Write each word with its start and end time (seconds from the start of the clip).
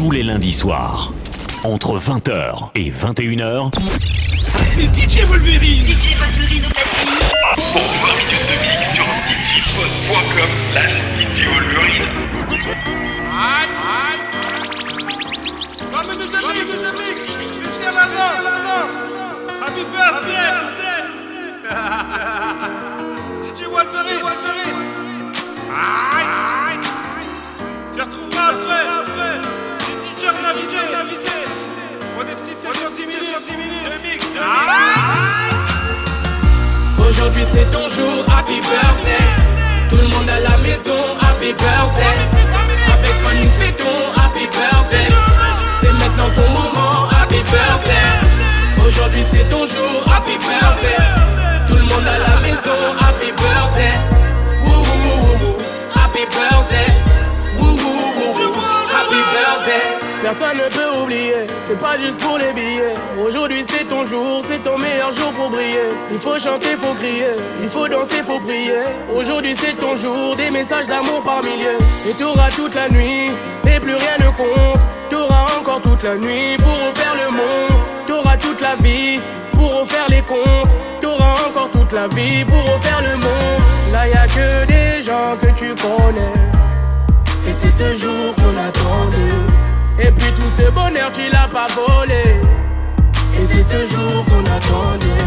tous 0.00 0.10
les 0.10 0.22
lundis 0.22 0.52
soirs. 0.52 1.12
Entre 1.62 1.98
20h 1.98 2.70
et 2.74 2.90
21h, 2.90 3.70
c'est 3.76 4.88
DJ 4.94 5.26
Wolverine. 5.26 5.84
DJ 5.84 6.16
Wolverine 6.16 6.64
au 6.64 6.70
platine. 6.70 7.12
Pour 7.52 7.82
20 7.82 8.16
minutes 8.16 8.46
de 8.48 8.56
mix 8.62 8.80
sur 8.94 9.04
djpod.com 9.28 10.50
slash 10.72 10.94
DJ 11.18 11.44
Wolverine. 11.52 12.08
Happy 19.60 19.84
birthday! 19.92 20.50
DJ 23.42 23.60
Wolverine! 23.70 24.24
Aïe! 25.74 26.80
Tu 27.94 28.00
retrouveras 28.00 28.48
après! 28.48 28.99
Des 32.30 32.36
petits 32.36 32.56
7 32.60 32.70
10 32.96 33.06
minutes, 33.06 33.42
10 33.48 33.56
minutes 33.56 33.84
de 33.86 33.98
mix! 34.06 34.24
Aujourd'hui 36.98 37.44
c'est 37.50 37.68
ton 37.70 37.88
jour, 37.88 38.24
happy 38.30 38.60
birthday. 38.60 39.26
Tout 39.90 39.96
le 39.96 40.08
monde 40.08 40.28
à 40.28 40.38
la 40.38 40.56
maison, 40.58 41.00
happy 41.20 41.52
birthday. 41.52 42.16
Avec 42.92 43.22
moi 43.22 43.32
nous 43.34 43.50
fêtons, 43.50 44.00
happy 44.16 44.46
birthday. 44.46 45.08
C'est 45.80 45.92
maintenant 45.92 46.30
ton 46.36 46.48
moment, 46.50 47.08
happy 47.20 47.42
birthday. 47.42 48.86
Aujourd'hui 48.86 49.24
c'est 49.28 49.48
ton 49.48 49.66
jour, 49.66 50.04
happy 50.14 50.38
birthday. 50.38 51.02
Tout 51.66 51.76
le 51.76 51.82
monde 51.82 52.06
à 52.06 52.18
la 52.18 52.40
maison, 52.40 52.78
Personne 60.30 60.58
ne 60.58 60.68
peut 60.68 61.02
oublier, 61.02 61.48
c'est 61.58 61.76
pas 61.76 61.98
juste 61.98 62.20
pour 62.20 62.38
les 62.38 62.52
billets. 62.52 62.94
Aujourd'hui 63.18 63.64
c'est 63.66 63.82
ton 63.88 64.04
jour, 64.04 64.38
c'est 64.44 64.62
ton 64.62 64.78
meilleur 64.78 65.10
jour 65.10 65.32
pour 65.32 65.50
briller. 65.50 65.90
Il 66.08 66.20
faut 66.20 66.38
chanter, 66.38 66.76
faut 66.76 66.94
crier, 66.94 67.34
il 67.60 67.68
faut 67.68 67.88
danser, 67.88 68.22
faut 68.24 68.38
prier. 68.38 68.94
Aujourd'hui 69.12 69.56
c'est 69.56 69.72
ton 69.72 69.96
jour, 69.96 70.36
des 70.36 70.52
messages 70.52 70.86
d'amour 70.86 71.20
par 71.24 71.42
milliers. 71.42 71.80
Et 72.08 72.12
t'auras 72.12 72.48
toute 72.50 72.76
la 72.76 72.88
nuit, 72.90 73.32
et 73.66 73.80
plus 73.80 73.96
rien 73.96 74.18
ne 74.20 74.30
compte. 74.36 74.80
T'auras 75.08 75.46
encore 75.58 75.82
toute 75.82 76.04
la 76.04 76.16
nuit 76.16 76.56
pour 76.58 76.78
refaire 76.86 77.16
le 77.24 77.32
monde. 77.32 77.80
T'auras 78.06 78.36
toute 78.36 78.60
la 78.60 78.76
vie 78.76 79.18
pour 79.50 79.80
refaire 79.80 80.06
les 80.10 80.22
comptes. 80.22 80.76
T'auras 81.00 81.32
encore 81.48 81.72
toute 81.72 81.92
la 81.92 82.06
vie 82.06 82.44
pour 82.44 82.72
refaire 82.72 83.02
le 83.02 83.16
monde. 83.16 83.62
Là 83.92 84.06
y 84.06 84.12
a 84.12 84.28
que 84.28 84.64
des 84.66 85.02
gens 85.02 85.36
que 85.40 85.50
tu 85.58 85.74
connais. 85.74 86.38
Et 87.48 87.52
c'est 87.52 87.70
ce 87.70 87.96
jour 87.96 88.32
qu'on 88.36 88.56
attendait. 88.56 89.49
Et 90.02 90.10
puis 90.10 90.32
tout 90.32 90.50
ce 90.56 90.70
bonheur 90.70 91.12
tu 91.12 91.22
l'as 91.30 91.48
pas 91.48 91.66
volé. 91.74 92.40
Et 93.38 93.44
c'est 93.44 93.62
ce 93.62 93.76
jour 93.86 94.24
qu'on 94.26 94.40
attendait. 94.40 95.22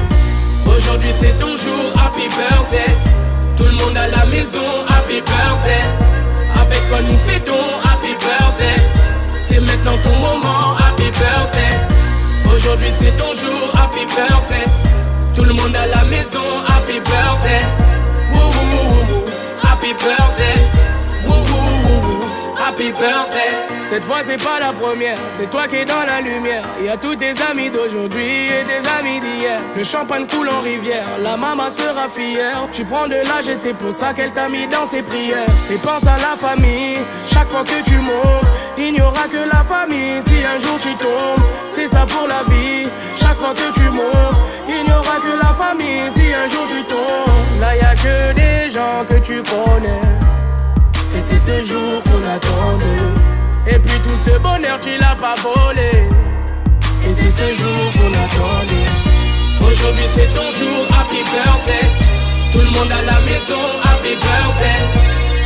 Aujourd'hui 0.65 1.11
c'est 1.19 1.37
ton 1.37 1.55
jour, 1.55 1.93
happy 2.03 2.27
birthday. 2.27 2.91
Tout 3.55 3.65
le 3.65 3.71
monde 3.73 3.95
à 3.97 4.07
la 4.07 4.25
maison, 4.25 4.65
happy 4.89 5.21
birthday. 5.21 5.83
Avec 6.55 6.89
quoi 6.89 7.01
nous 7.01 7.17
fêtons, 7.17 7.65
happy 7.83 8.15
birthday. 8.15 8.81
C'est 9.37 9.59
maintenant 9.59 9.97
ton 10.03 10.15
moment, 10.17 10.75
happy 10.77 11.09
birthday. 11.11 11.77
Aujourd'hui 12.53 12.91
c'est 12.97 13.15
ton 13.17 13.33
jour, 13.33 13.71
happy 13.75 14.05
birthday. 14.05 14.65
Tout 15.35 15.43
le 15.43 15.53
monde 15.53 15.75
à 15.75 15.85
la 15.85 16.03
maison, 16.05 16.45
happy 16.67 16.99
birthday. 16.99 17.61
Woo 18.33 18.41
woo 18.41 19.05
woo 19.09 19.25
Happy 19.61 19.93
birthday 19.93 20.62
Happy 22.65 22.93
birthday. 22.93 23.51
Cette 23.81 24.05
fois 24.05 24.21
c'est 24.23 24.41
pas 24.41 24.57
la 24.57 24.71
première. 24.71 25.17
C'est 25.29 25.49
toi 25.49 25.67
qui 25.67 25.75
es 25.75 25.85
dans 25.85 26.03
la 26.07 26.21
lumière. 26.21 26.63
Y 26.81 26.87
a 26.87 26.95
tous 26.95 27.17
tes 27.17 27.33
amis 27.51 27.69
d'aujourd'hui 27.69 28.45
et 28.45 28.63
tes 28.63 28.87
amis 28.97 29.19
d'hier. 29.19 29.59
Le 29.75 29.83
champagne 29.83 30.25
coule 30.25 30.47
en 30.47 30.61
rivière. 30.61 31.05
La 31.19 31.35
maman 31.35 31.67
sera 31.67 32.07
fière. 32.07 32.69
Tu 32.71 32.85
prends 32.85 33.07
de 33.07 33.15
l'âge 33.15 33.49
et 33.49 33.55
c'est 33.55 33.73
pour 33.73 33.91
ça 33.91 34.13
qu'elle 34.13 34.31
t'a 34.31 34.47
mis 34.47 34.65
dans 34.67 34.85
ses 34.85 35.01
prières. 35.01 35.45
Et 35.69 35.75
pense 35.75 36.07
à 36.07 36.15
la 36.15 36.37
famille. 36.37 36.99
Chaque 37.27 37.47
fois 37.47 37.65
que 37.65 37.83
tu 37.83 37.97
montes 37.97 38.47
Il 38.77 38.93
n'y 38.93 39.01
aura 39.01 39.27
que 39.27 39.43
la 39.45 39.63
famille. 39.65 40.21
Si 40.21 40.35
un 40.45 40.57
jour 40.57 40.79
tu 40.79 40.95
tombes 40.95 41.43
C'est 41.67 41.87
ça 41.87 42.05
pour 42.05 42.29
la 42.29 42.43
vie. 42.43 42.87
Chaque 43.17 43.35
fois 43.35 43.53
que 43.53 43.73
tu 43.73 43.89
montes 43.89 44.39
Il 44.69 44.85
n'y 44.85 44.91
aura 44.93 45.17
que 45.17 45.35
la 45.37 45.53
famille. 45.53 46.09
Si 46.09 46.21
un 46.21 46.47
jour 46.47 46.65
tu 46.69 46.81
tombes 46.83 47.59
Là 47.59 47.75
y 47.75 47.81
a 47.81 47.93
que 47.93 48.33
des 48.33 48.71
gens 48.71 49.03
que 49.05 49.19
tu 49.19 49.43
connais 49.43 50.22
et 51.15 51.21
c'est 51.21 51.37
ce 51.37 51.63
jour 51.65 52.01
qu'on 52.03 52.23
attendait 52.27 53.03
Et 53.67 53.79
puis 53.79 53.99
tout 53.99 54.17
ce 54.25 54.37
bonheur 54.39 54.79
tu 54.79 54.97
l'as 54.97 55.15
pas 55.15 55.33
volé. 55.41 55.91
Et 57.05 57.13
c'est 57.13 57.29
ce 57.29 57.55
jour 57.55 57.83
qu'on 57.93 58.13
attendait 58.13 58.89
Aujourd'hui 59.61 60.07
c'est 60.15 60.31
ton 60.33 60.49
jour, 60.59 60.87
happy 60.99 61.21
birthday. 61.31 61.85
Tout 62.51 62.59
le 62.59 62.71
monde 62.77 62.91
à 62.91 63.01
la 63.11 63.19
maison, 63.21 63.63
happy 63.83 64.15
birthday. 64.15 64.79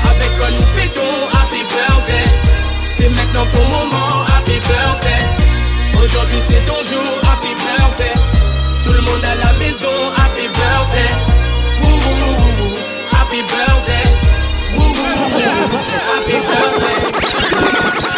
Avec 0.03 0.37
quoi 0.37 0.49
nous 0.51 0.67
fêtons, 0.75 1.17
happy 1.33 1.61
birthday. 1.63 2.27
C'est 2.87 3.09
maintenant 3.09 3.45
ton 3.53 3.65
moment, 3.69 4.25
happy 4.35 4.59
birthday. 4.59 5.21
Aujourd'hui 6.03 6.41
c'est 6.47 6.65
ton 6.65 6.79
jour, 6.89 7.09
happy 7.31 7.53
birthday. 7.55 8.13
Tout 8.83 8.93
le 8.93 9.01
monde 9.01 9.23
à 9.23 9.35
la 9.45 9.53
maison, 9.59 9.95
happy 10.17 10.47
birthday 10.47 11.27
woo 15.71 15.77
woo 15.77 16.39
woo 16.39 17.07
Happy 17.97 18.16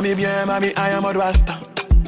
Mamie 0.00 0.14
bien, 0.14 0.46
mamie, 0.46 0.68
I 0.76 0.90
am 0.96 1.06
a 1.06 1.12
rasta. 1.12 1.54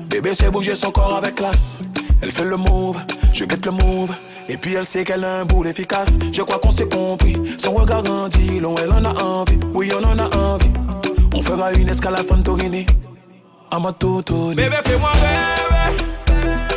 Bébé 0.08 0.32
sait 0.32 0.48
bouger 0.48 0.76
son 0.76 0.92
corps 0.92 1.16
avec 1.16 1.34
classe. 1.34 1.80
Elle 2.22 2.30
fait 2.30 2.44
le 2.44 2.56
move, 2.56 2.96
je 3.32 3.44
guette 3.44 3.66
le 3.66 3.72
move. 3.72 4.14
Et 4.48 4.56
puis 4.56 4.74
elle 4.74 4.84
sait 4.84 5.02
qu'elle 5.02 5.24
a 5.24 5.40
un 5.40 5.44
boule 5.44 5.66
efficace. 5.66 6.10
Je 6.32 6.40
crois 6.42 6.60
qu'on 6.60 6.70
s'est 6.70 6.88
compris. 6.88 7.36
Son 7.58 7.72
regard 7.72 8.04
grandit, 8.04 8.60
long 8.60 8.76
elle 8.80 8.92
en 8.92 9.04
a 9.04 9.24
envie. 9.24 9.58
Oui, 9.74 9.90
on 10.00 10.04
en 10.04 10.16
a 10.20 10.36
envie. 10.36 10.70
On 11.34 11.42
fera 11.42 11.72
une 11.72 11.88
escale 11.88 12.14
à 12.14 12.22
Santorini. 12.22 12.86
À 13.72 13.80
ma. 13.80 13.90
Bébé, 13.90 14.76
fais-moi 14.84 15.10
rêver. 15.10 15.96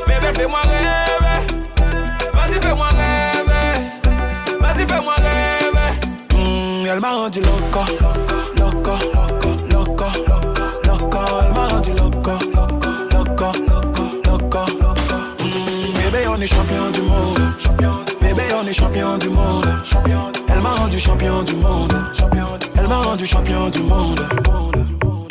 Bébé, 0.08 0.28
fais-moi 0.34 0.62
rêver. 0.62 1.94
Vas-y, 2.34 2.60
fais-moi 2.60 2.88
rêver. 2.88 4.60
Vas-y, 4.60 4.88
fais-moi 4.88 5.14
rêver. 5.18 6.44
Mm, 6.44 6.88
elle 6.88 7.00
m'a 7.00 7.12
rendu 7.12 7.40
loco, 7.40 7.82
bébé, 15.96 16.28
on 16.30 16.40
est 16.40 16.48
champion 16.48 16.92
du 16.92 17.02
monde. 17.02 17.40
Bébé, 18.22 18.44
on 18.56 18.68
est 18.68 18.74
champion 18.74 19.18
du 19.18 19.30
monde. 19.30 19.68
Elle 20.48 20.62
m'a 20.62 20.74
rendu 20.76 21.00
champion 21.00 21.44
du 21.44 21.56
monde. 21.56 21.94
Elle 22.78 22.88
m'a 22.88 23.02
rendu 23.02 23.26
champion 23.26 23.70
du 23.70 23.84
monde. 23.84 24.22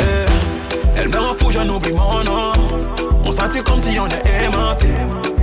Eh, 0.00 1.00
Elle 1.00 1.08
me 1.08 1.16
rend 1.16 1.34
fou, 1.34 1.50
j'en 1.50 1.68
oublie 1.68 1.92
mon 1.92 2.22
nom. 2.24 2.52
On 3.24 3.30
sentit 3.30 3.62
comme 3.62 3.80
si 3.80 3.98
on 3.98 4.06
est 4.08 4.44
aimanté. 4.44 4.88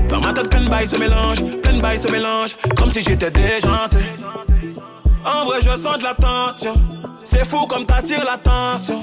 Dans 0.09 0.19
ma 0.19 0.33
tête, 0.33 0.49
plein 0.49 0.63
de 0.63 0.69
bails 0.69 0.87
se 0.87 0.97
mélangent, 0.97 1.43
plein 1.61 1.73
de 1.73 1.81
bails 1.81 1.99
se 1.99 2.11
mélangent, 2.11 2.55
comme 2.77 2.91
si 2.91 3.01
j'étais 3.01 3.31
déjanté. 3.31 3.99
En 5.25 5.45
vrai, 5.45 5.59
je 5.61 5.69
sens 5.69 5.97
de 5.97 6.03
la 6.03 6.13
tension. 6.13 6.73
C'est 7.23 7.45
fou 7.45 7.65
comme 7.67 7.85
t'attires 7.85 8.23
l'attention. 8.23 9.01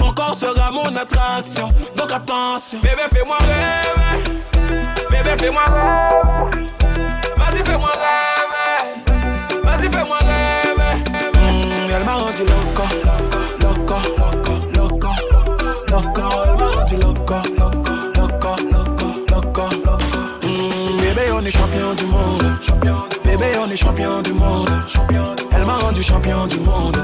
Ton 0.00 0.10
corps 0.12 0.34
sera 0.34 0.70
mon 0.72 0.96
attraction. 0.96 1.68
Donc 1.94 2.10
attention. 2.10 2.78
Bébé, 2.80 3.02
fais-moi 3.12 3.36
rêver. 3.36 4.40
Bébé, 5.10 5.30
fais-moi 5.38 5.64
rêver. 5.66 6.66
Vas-y, 7.36 7.62
fais-moi 7.62 7.90
rêver. 8.02 9.62
Vas-y, 9.62 9.90
fais-moi 9.92 10.18
rêver. 10.30 10.94
Mm, 11.36 11.92
elle 11.94 12.04
m'a 12.04 12.14
rendu 12.14 12.44
loco, 12.52 12.84
loco, 13.60 13.98
loco, 14.16 14.54
loco. 14.74 15.10
Elle 16.46 16.56
m'a 16.56 16.70
rendu 16.70 16.96
loco, 16.96 17.38
loco, 18.16 18.52
loco. 19.34 19.64
Mm, 20.44 20.96
bébé, 21.02 21.24
on 21.34 21.44
est 21.44 21.50
champion 21.50 21.92
du 21.94 22.06
monde. 22.06 22.44
Bébé, 23.22 23.52
on 23.62 23.70
est 23.70 23.76
champion 23.76 24.22
du 24.22 24.32
monde. 24.32 24.70
Champion 24.88 25.34
du 25.34 25.44
monde. 25.44 25.49
Elle 25.60 25.66
m'a 25.66 25.76
rendu 25.76 26.02
champion 26.02 26.46
du 26.46 26.58
monde. 26.60 26.96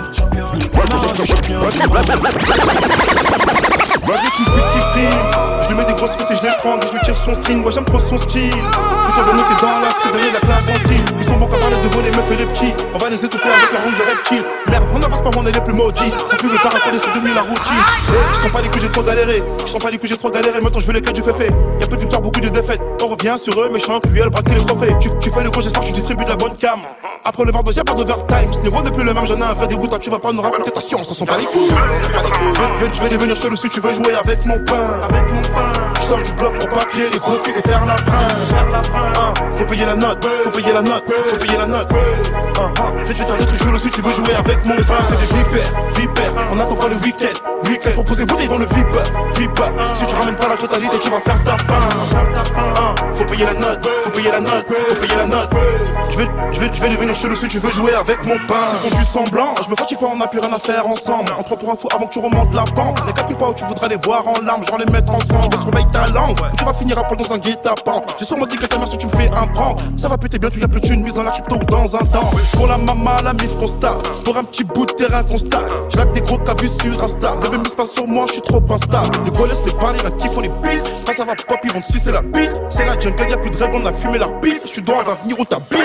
Malgré 4.06 4.30
tu 4.34 4.42
me 4.42 4.46
fais 4.46 4.62
kiffer 4.72 5.55
Je 5.66 5.72
lui 5.72 5.78
mets 5.80 5.84
des 5.84 5.94
grosses 5.94 6.14
fesses 6.14 6.30
et 6.30 6.36
je 6.36 6.46
et 6.46 6.86
je 6.86 6.92
lui 6.92 7.00
tire 7.02 7.16
son 7.16 7.34
string. 7.34 7.64
Ouais 7.64 7.72
j'aime 7.72 7.84
trop 7.84 7.98
son 7.98 8.16
style. 8.16 8.52
Tout 8.52 9.20
en 9.20 9.24
t'es 9.24 9.66
dans 9.66 9.80
la 9.80 9.90
street, 9.90 10.12
derrière 10.12 10.32
la 10.34 10.38
classe 10.38 10.68
en 10.68 10.74
stream 10.76 11.04
Ils 11.18 11.24
sont 11.24 11.36
bons 11.38 11.46
qu'à 11.46 11.56
parler 11.56 11.74
devant 11.82 12.02
les 12.02 12.10
meufs 12.10 12.30
et 12.30 12.36
les 12.36 12.46
petits. 12.46 12.74
On 12.94 12.98
va 12.98 13.10
les 13.10 13.24
étouffer 13.24 13.48
avec 13.48 13.72
la 13.72 13.80
ronde 13.80 13.96
de 13.96 14.02
reptiles. 14.02 14.44
Merde, 14.68 14.84
on 14.94 15.02
avance 15.02 15.22
pas, 15.22 15.30
on 15.36 15.44
est 15.44 15.50
les 15.50 15.60
plus 15.60 15.74
maudits. 15.74 16.12
Ça 16.24 16.36
fume 16.36 16.50
pas 16.62 16.68
raconter, 16.68 16.98
c'est 17.00 17.12
devenu 17.12 17.34
la 17.34 17.42
routine. 17.42 17.82
Eh, 18.08 18.12
Je 18.32 18.38
sens 18.42 18.52
pas 18.52 18.62
les 18.62 18.68
coups, 18.68 18.82
j'ai 18.82 18.88
trop 18.90 19.02
galéré. 19.02 19.42
Je 19.64 19.68
sens 19.68 19.82
pas 19.82 19.90
les 19.90 19.98
coups, 19.98 20.10
j'ai 20.10 20.16
trop 20.16 20.30
galéré. 20.30 20.60
Maintenant 20.60 20.78
je 20.78 20.86
veux 20.86 20.92
les 20.92 21.02
cas 21.02 21.10
du 21.10 21.22
fait 21.22 21.50
Y'a 21.80 21.86
peu 21.88 21.96
de 21.96 22.00
victoires, 22.02 22.22
beaucoup 22.22 22.40
de 22.40 22.48
défaites. 22.48 22.80
On 23.02 23.08
revient 23.08 23.34
sur 23.36 23.60
eux, 23.60 23.68
méchants, 23.68 23.98
cruels, 23.98 24.30
braquer 24.30 24.54
les 24.54 24.64
trophées. 24.64 24.94
Tu, 25.00 25.30
fais 25.30 25.42
le 25.42 25.50
gros, 25.50 25.62
j'espère 25.62 25.82
que 25.82 25.86
tu 25.88 25.92
distribues 25.92 26.24
de 26.24 26.30
la 26.30 26.36
bonne 26.36 26.56
cam. 26.56 26.78
Après 27.24 27.44
le 27.44 27.50
Vardos, 27.50 27.72
y'a 27.72 27.82
pas 27.82 27.94
d'overtime 27.94 28.52
Ce 28.52 28.60
n'est 28.60 28.90
plus 28.92 29.02
le 29.02 29.12
même, 29.12 29.26
j'en 29.26 29.36
ai 29.36 29.42
un 29.42 29.54
vrai 29.54 29.66
dégoût. 29.66 29.88
Toi, 29.88 29.98
Tu 29.98 30.10
vas 30.10 30.20
pas 30.20 30.32
nous 30.32 30.42
raconter 30.42 30.70
ta 30.70 30.80
science, 30.80 31.10
on 31.10 31.14
s'en 31.14 31.26
pas 31.26 31.38
les 31.38 31.46
couilles. 31.46 31.70
Je 32.92 33.02
vais, 33.02 33.08
devenir 33.08 33.34
chelou 33.34 33.56
si 33.56 33.68
tu 33.68 33.80
veux 33.80 33.92
jouer 33.92 34.14
avec 34.14 34.44
mon 34.46 34.58
pain. 34.60 35.00
Avec 35.08 35.32
mon. 35.32 35.55
Je 35.96 36.00
sors 36.02 36.22
du 36.22 36.32
bloc 36.34 36.58
pour 36.58 36.68
papier, 36.68 37.08
les 37.12 37.18
gros 37.18 37.36
culs 37.38 37.54
et 37.56 37.68
faire 37.68 37.84
la 37.84 37.96
brin. 37.96 38.18
Hein, 39.18 39.34
faut 39.54 39.64
payer 39.64 39.86
la 39.86 39.96
note, 39.96 40.24
faut 40.44 40.50
payer 40.50 40.72
la 40.72 40.82
note, 40.82 41.04
faut 41.28 41.36
payer 41.36 41.58
la 41.58 41.66
note. 41.66 41.88
Hein, 41.90 42.72
hein. 42.78 42.92
Je 43.02 43.12
vais 43.12 43.14
te 43.14 43.24
faire 43.24 43.46
trucs 43.46 43.62
chelous 43.62 43.78
si 43.78 43.90
tu 43.90 44.02
veux 44.02 44.12
jouer 44.12 44.34
avec 44.34 44.64
mon 44.64 44.76
pain. 44.76 45.02
C'est 45.02 45.18
des 45.18 45.34
vipères, 45.34 45.72
vipères. 45.94 46.32
On 46.52 46.60
attend 46.60 46.76
pas 46.76 46.88
le 46.88 46.96
week-end, 46.96 47.68
week-end. 47.68 47.92
Proposer 47.92 48.24
bouteille 48.24 48.48
dans 48.48 48.58
le 48.58 48.66
VIP, 48.66 48.86
VIP. 49.36 49.60
Si 49.94 50.06
tu 50.06 50.14
ramènes 50.14 50.36
pas 50.36 50.48
la 50.48 50.56
totalité, 50.56 50.98
tu 50.98 51.10
vas 51.10 51.20
faire 51.20 51.42
ta 51.44 51.56
pain. 51.64 52.75
Faut 53.16 53.24
payer 53.24 53.46
la 53.46 53.54
note, 53.54 53.86
faut 54.02 54.10
payer 54.10 54.30
la 54.30 54.40
note, 54.40 54.66
faut 54.88 54.94
payer 54.96 55.16
la 55.16 55.26
note. 55.26 55.50
Je 56.10 56.18
vais, 56.18 56.28
je 56.52 56.60
vais, 56.60 56.70
je 56.72 56.80
vais 56.80 56.88
devenir 56.90 57.14
chelou 57.14 57.34
si 57.34 57.48
tu 57.48 57.58
veux 57.58 57.70
jouer 57.70 57.94
avec 57.94 58.22
mon 58.24 58.36
pain. 58.46 58.60
Ils 58.72 58.90
font 58.90 58.96
du 58.96 59.04
semblant, 59.04 59.54
je 59.64 59.70
me 59.70 59.76
fatigue 59.76 59.98
pas, 59.98 60.06
on 60.14 60.20
a 60.20 60.26
plus 60.26 60.38
rien 60.38 60.52
à 60.52 60.58
faire 60.58 60.86
ensemble. 60.86 61.32
On 61.38 61.42
prend 61.42 61.56
pour 61.56 61.70
un 61.70 61.76
fou 61.76 61.88
avant 61.94 62.06
que 62.06 62.12
tu 62.12 62.18
remontes 62.18 62.54
la 62.54 62.64
pente. 62.64 63.04
Ne 63.06 63.12
calcule 63.12 63.36
pas 63.36 63.48
où 63.48 63.54
tu 63.54 63.64
voudras 63.64 63.88
les 63.88 63.96
voir 63.96 64.26
en 64.28 64.40
larmes, 64.42 64.64
genre 64.64 64.78
les 64.78 64.90
mettre 64.92 65.14
ensemble. 65.14 65.56
Surveille 65.58 65.86
ta 65.92 66.06
langue, 66.12 66.36
tu 66.58 66.64
vas 66.64 66.74
finir 66.74 66.98
à 66.98 67.04
poil 67.04 67.18
dans 67.18 67.32
un 67.32 67.38
guet-apens. 67.38 68.02
J'ai 68.18 68.24
sûrement 68.26 68.46
dit 68.46 68.58
que 68.58 68.66
ta 68.66 68.76
mère 68.76 68.88
si 68.88 68.98
tu 68.98 69.06
me 69.06 69.12
fais 69.12 69.30
un 69.34 69.46
prank. 69.46 69.78
Ça 69.96 70.08
va 70.08 70.18
péter 70.18 70.38
bien, 70.38 70.50
tu 70.50 70.60
y 70.60 70.64
a 70.64 70.68
plus 70.68 70.80
d'une 70.80 71.02
mise 71.02 71.14
dans 71.14 71.22
la 71.22 71.30
crypto 71.30 71.56
dans 71.70 71.96
un 71.96 72.04
temps. 72.06 72.30
Pour 72.52 72.66
la 72.66 72.76
maman, 72.76 73.16
la 73.24 73.32
mif 73.32 73.56
constat. 73.58 73.96
Pour 74.24 74.36
un 74.36 74.44
petit 74.44 74.64
bout 74.64 74.86
de 74.86 74.92
terrain 74.92 75.22
constat. 75.22 75.62
J'laque 75.88 76.12
des 76.12 76.20
gros 76.20 76.38
cas 76.38 76.54
vus 76.60 76.68
sur 76.68 77.02
Insta. 77.02 77.34
Bébé, 77.36 77.58
mise 77.58 77.74
pas 77.74 77.86
sur 77.86 78.06
moi, 78.06 78.24
je 78.28 78.34
suis 78.34 78.42
trop 78.42 78.62
instable. 78.70 79.24
Les 79.24 79.30
gros 79.30 79.46
laisse 79.46 79.64
les 79.64 79.72
parler, 79.72 80.00
rien 80.00 80.10
qui 80.12 80.28
font 80.28 80.40
les 80.40 80.48
billes. 80.48 80.82
Quand 81.06 81.12
ça 81.12 81.24
va 81.24 81.34
pop, 81.34 81.58
ils 81.64 81.72
vont 81.72 81.80
te 81.80 81.90
sucer 81.90 82.12
la 82.12 82.22
bite. 82.22 82.54
C'est 82.70 82.84
la 82.84 82.96
jungle, 83.06 83.30
y'a 83.30 83.36
plus 83.36 83.50
de 83.50 83.56
règles, 83.56 83.76
on 83.76 83.86
a 83.86 83.92
fumé 83.92 84.18
la 84.18 84.28
bite. 84.28 84.62
Je 84.62 84.68
suis 84.68 84.82
dois, 84.82 84.96
elle 85.00 85.06
va 85.06 85.14
venir 85.14 85.38
où 85.38 85.44
t'habites. 85.44 85.78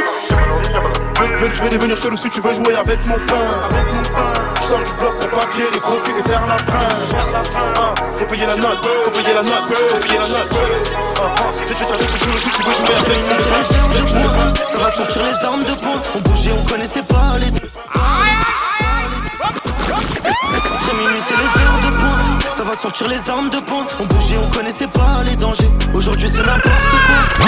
Je 0.73 1.45
vais, 1.45 1.53
je 1.53 1.62
vais 1.62 1.69
devenir 1.69 1.97
chelou 1.97 2.18
si 2.18 2.29
tu 2.29 2.41
veux 2.41 2.53
jouer 2.53 2.75
avec 2.75 3.06
mon 3.06 3.15
pain. 3.15 3.35
Avec 3.69 3.85
mon 3.94 4.01
pain. 4.15 4.33
Je 4.59 4.65
sors 4.65 4.79
du 4.79 4.94
bloc 4.94 5.13
pour 5.19 5.29
papier, 5.39 5.65
les 5.71 5.79
gros 5.79 5.97
culs 6.03 6.13
et 6.19 6.23
faire 6.27 6.47
la 6.47 6.56
brin. 6.57 6.79
Hein, 6.79 7.94
faut 8.15 8.25
payer 8.25 8.45
la 8.45 8.56
note, 8.56 8.88
faut 9.06 9.12
payer 9.12 9.33
la 9.33 9.44
note, 9.44 9.73
faut 9.89 9.97
payer 9.97 10.18
la 10.18 10.27
note. 10.27 10.50
Te 10.50 11.73
faire 11.73 11.97
des 11.97 12.06
trucs 12.07 12.23
chelous 12.23 12.40
si 12.40 12.49
tu 12.49 12.63
veux 12.63 12.73
jouer 12.73 12.95
avec 12.95 13.19
mon 13.28 13.35
pain. 13.35 13.63
Ça 14.68 14.78
va 14.78 14.92
sortir 14.92 15.21
les 15.23 15.45
armes 15.45 15.63
de 15.63 15.73
poing. 15.81 16.01
On 16.16 16.19
bougeait, 16.19 16.51
on 16.57 16.63
connaissait 16.66 17.04
pas 17.04 17.37
les. 17.40 17.47
Après 20.73 20.95
minuit, 20.97 21.21
c'est 21.28 21.37
les 21.37 21.44
heures 21.44 21.80
de 21.83 21.90
poing. 21.97 22.41
Ça 22.61 22.68
va 22.68 22.75
sortir 22.75 23.07
les 23.07 23.27
armes 23.27 23.49
de 23.49 23.57
poing. 23.57 23.87
On 23.99 24.06
bougeait, 24.06 24.37
on 24.37 24.47
connaissait 24.51 24.85
pas 24.85 25.23
les 25.25 25.35
dangers. 25.35 25.71
Aujourd'hui, 25.95 26.30
c'est 26.30 26.45
n'importe 26.45 26.61
quoi. 27.07 27.41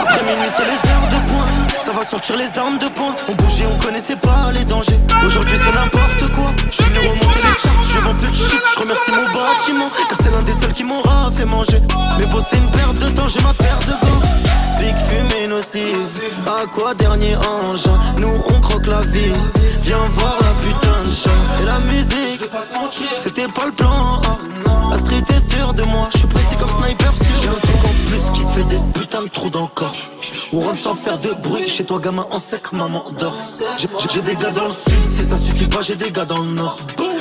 Après 0.00 0.22
minuit, 0.22 0.50
c'est 0.56 0.64
les 0.64 0.90
heures 0.90 1.08
de 1.10 1.30
poing. 1.30 1.46
Ça 1.84 1.92
va 1.92 2.04
sortir 2.04 2.36
les 2.36 2.58
armes 2.58 2.78
de 2.78 2.88
poing. 2.88 3.14
On 3.28 3.32
bougeait, 3.34 3.66
on 3.66 3.78
connaissait 3.84 4.16
pas 4.16 4.50
les 4.52 4.64
dangers. 4.64 4.98
Aujourd'hui, 5.24 5.56
c'est 5.62 5.72
n'importe 5.72 6.32
quoi. 6.34 6.50
Je 6.70 6.76
suis 6.76 7.08
remonter 7.08 7.40
les 7.42 7.58
charts. 7.60 7.82
Je 7.82 8.00
vends 8.00 8.14
plus 8.14 8.30
de 8.30 8.34
shit. 8.34 8.62
Je 8.74 8.80
remercie 8.80 9.10
mon 9.12 9.26
bâtiment. 9.26 9.90
Car 10.08 10.18
c'est 10.22 10.32
l'un 10.32 10.42
des 10.42 10.52
seuls 10.52 10.72
qui 10.72 10.84
m'aura 10.84 11.30
fait 11.32 11.44
manger. 11.44 11.80
Mais 12.18 12.26
bon, 12.26 12.42
c'est 12.48 12.56
une 12.56 12.70
perte 12.70 12.98
de 12.98 13.08
temps. 13.10 13.28
J'ai 13.28 13.40
ma 13.42 13.52
paire 13.54 13.78
de 13.86 13.92
gants. 13.92 14.22
Big 14.78 14.94
fumée 15.08 15.46
nocive. 15.48 16.42
À 16.46 16.66
quoi 16.66 16.94
dernier 16.94 17.36
ange 17.36 17.88
Nous, 18.18 18.42
on 18.54 18.60
croque 18.60 18.86
la 18.86 19.00
vie. 19.02 19.32
Viens 19.82 20.04
voir 20.12 20.36
la 20.40 20.52
putain 20.66 20.98
de 21.04 21.12
chat. 21.14 21.62
Et 21.62 21.64
la 21.64 21.78
musique, 21.80 22.42
c'était 23.16 23.48
pas 23.48 23.66
le 23.66 23.72
plan. 23.72 24.20
La 24.90 24.98
street 24.98 25.22
est 25.30 25.54
sûre 25.54 25.72
de 25.72 25.82
moi. 25.84 26.08
Je 26.12 26.18
suis 26.18 26.26
précis 26.26 26.56
comme 26.56 26.68
sniper 26.68 27.12
sûr. 27.14 27.36
J'ai 27.42 27.48
un 27.48 27.52
truc 27.52 27.84
en 27.84 27.95
plus 28.06 28.46
fait 28.54 28.64
des 28.64 28.80
putains 28.94 29.22
de 29.22 29.28
trous 29.28 29.50
dans 29.50 29.62
le 29.62 29.66
corps. 29.74 29.94
On 30.52 30.60
rentre 30.60 30.78
sans 30.78 30.94
faire 30.94 31.18
de 31.18 31.30
bruit. 31.42 31.68
Chez 31.68 31.84
toi, 31.84 31.98
gamin, 32.00 32.26
en 32.30 32.38
sec, 32.38 32.72
maman 32.72 33.04
dort. 33.18 33.36
J'ai- 33.78 34.20
des 34.22 34.34
gars 34.36 34.50
dans 34.50 34.64
le 34.64 34.70
sud. 34.70 35.02
Si 35.14 35.22
ça 35.28 35.36
suffit 35.36 35.66
pas, 35.66 35.82
j'ai 35.82 35.96
des 35.96 36.10
gars 36.10 36.24
dans 36.24 36.38
le 36.38 36.52
nord. 36.52 36.78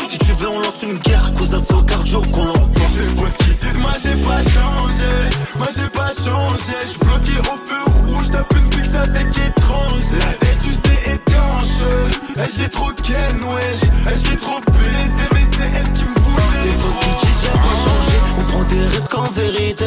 Si 0.07 0.17
tu 0.19 0.31
veux, 0.39 0.47
on 0.47 0.59
lance 0.59 0.81
une 0.83 0.97
guerre. 0.99 1.33
Cousin, 1.33 1.59
c'est 1.59 1.73
au 1.73 1.81
cardio 1.81 2.21
qu'on 2.31 2.45
l'emporte. 2.45 2.91
Je 2.97 3.03
vois 3.15 3.27
ce 3.27 3.37
qu'ils 3.43 3.55
disent, 3.57 3.77
moi 3.79 3.91
j'ai 4.01 4.15
pas 4.21 4.41
changé, 4.41 5.11
moi 5.57 5.67
j'ai 5.75 5.89
pas 5.89 6.09
changé, 6.09 6.77
je 6.93 6.99
bloqué 7.05 7.37
au 7.51 7.57
feu 7.67 8.13
rouge, 8.13 8.31
tape 8.31 8.53
une 8.55 8.69
pixe 8.69 8.95
avec 8.95 9.27
étrange, 9.27 10.05
la 10.19 10.33
tête 10.45 10.61
juste 10.63 10.85
est 10.87 11.13
étanche, 11.15 11.75
elle 12.37 12.49
j'ai 12.57 12.69
trop 12.69 12.91
ken 13.03 13.37
wesh, 13.43 13.81
elle 14.07 14.19
j'ai 14.29 14.37
trop 14.37 14.59
baisé, 14.71 15.25
mais 15.33 15.45
c'est 15.51 15.79
elle 15.79 15.91
qui 15.93 16.05
me 16.05 16.19
voulait 16.19 17.24
On 18.37 18.43
prend 18.43 18.63
des 18.63 18.87
risques 18.87 19.15
en 19.15 19.29
vérité. 19.31 19.85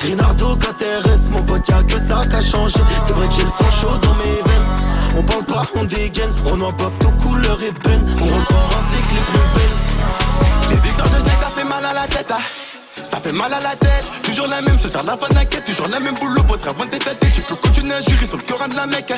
Grinardo, 0.00 0.56
KTRS, 0.56 1.30
mon 1.30 1.42
pote 1.42 1.68
y'a 1.68 1.82
que 1.82 1.98
ça 1.98 2.24
qu'a 2.30 2.40
changé. 2.40 2.80
C'est 3.06 3.12
vrai 3.12 3.28
que 3.28 3.34
j'ai 3.34 3.42
le 3.42 3.48
sang 3.48 3.70
chaud 3.70 3.96
dans 3.98 4.14
mes 4.14 4.42
veines. 4.44 5.18
On 5.18 5.22
parle 5.22 5.44
pas, 5.44 5.62
on 5.74 5.84
dégaine. 5.84 6.30
Renoir 6.44 6.74
pop, 6.74 6.92
tout 6.98 7.10
couleur 7.22 7.58
ébène. 7.62 8.06
On 8.20 8.24
repart 8.24 8.72
avec 8.88 9.04
les 9.12 9.24
plus 9.30 9.46
belles. 9.54 10.70
Les 10.70 10.88
histoires 10.88 11.08
de 11.08 11.16
schneck, 11.16 11.38
ça 11.40 11.50
fait 11.54 11.68
mal 11.68 11.84
à 11.84 11.92
la 11.92 12.06
tête, 12.06 12.30
ah. 12.30 12.61
Ça 13.06 13.20
fait 13.20 13.32
mal 13.32 13.52
à 13.52 13.60
la 13.60 13.76
tête, 13.76 14.04
toujours 14.22 14.46
la 14.46 14.60
même 14.62 14.78
chose, 14.78 14.90
faire 14.90 15.04
la 15.04 15.16
fin 15.16 15.28
de 15.28 15.34
la 15.34 15.44
quête, 15.44 15.64
toujours 15.64 15.88
la 15.88 16.00
même 16.00 16.14
boulot, 16.14 16.42
votre 16.48 16.68
avant 16.68 16.84
à 16.84 16.86
tête, 16.86 17.18
tu 17.34 17.42
peux 17.42 17.56
continuer 17.56 17.94
à 17.94 18.00
jurer 18.00 18.26
sur 18.26 18.36
le 18.36 18.42
Coran 18.42 18.68
de 18.68 18.74
la 18.74 18.86
mec. 18.86 19.10
hein. 19.10 19.16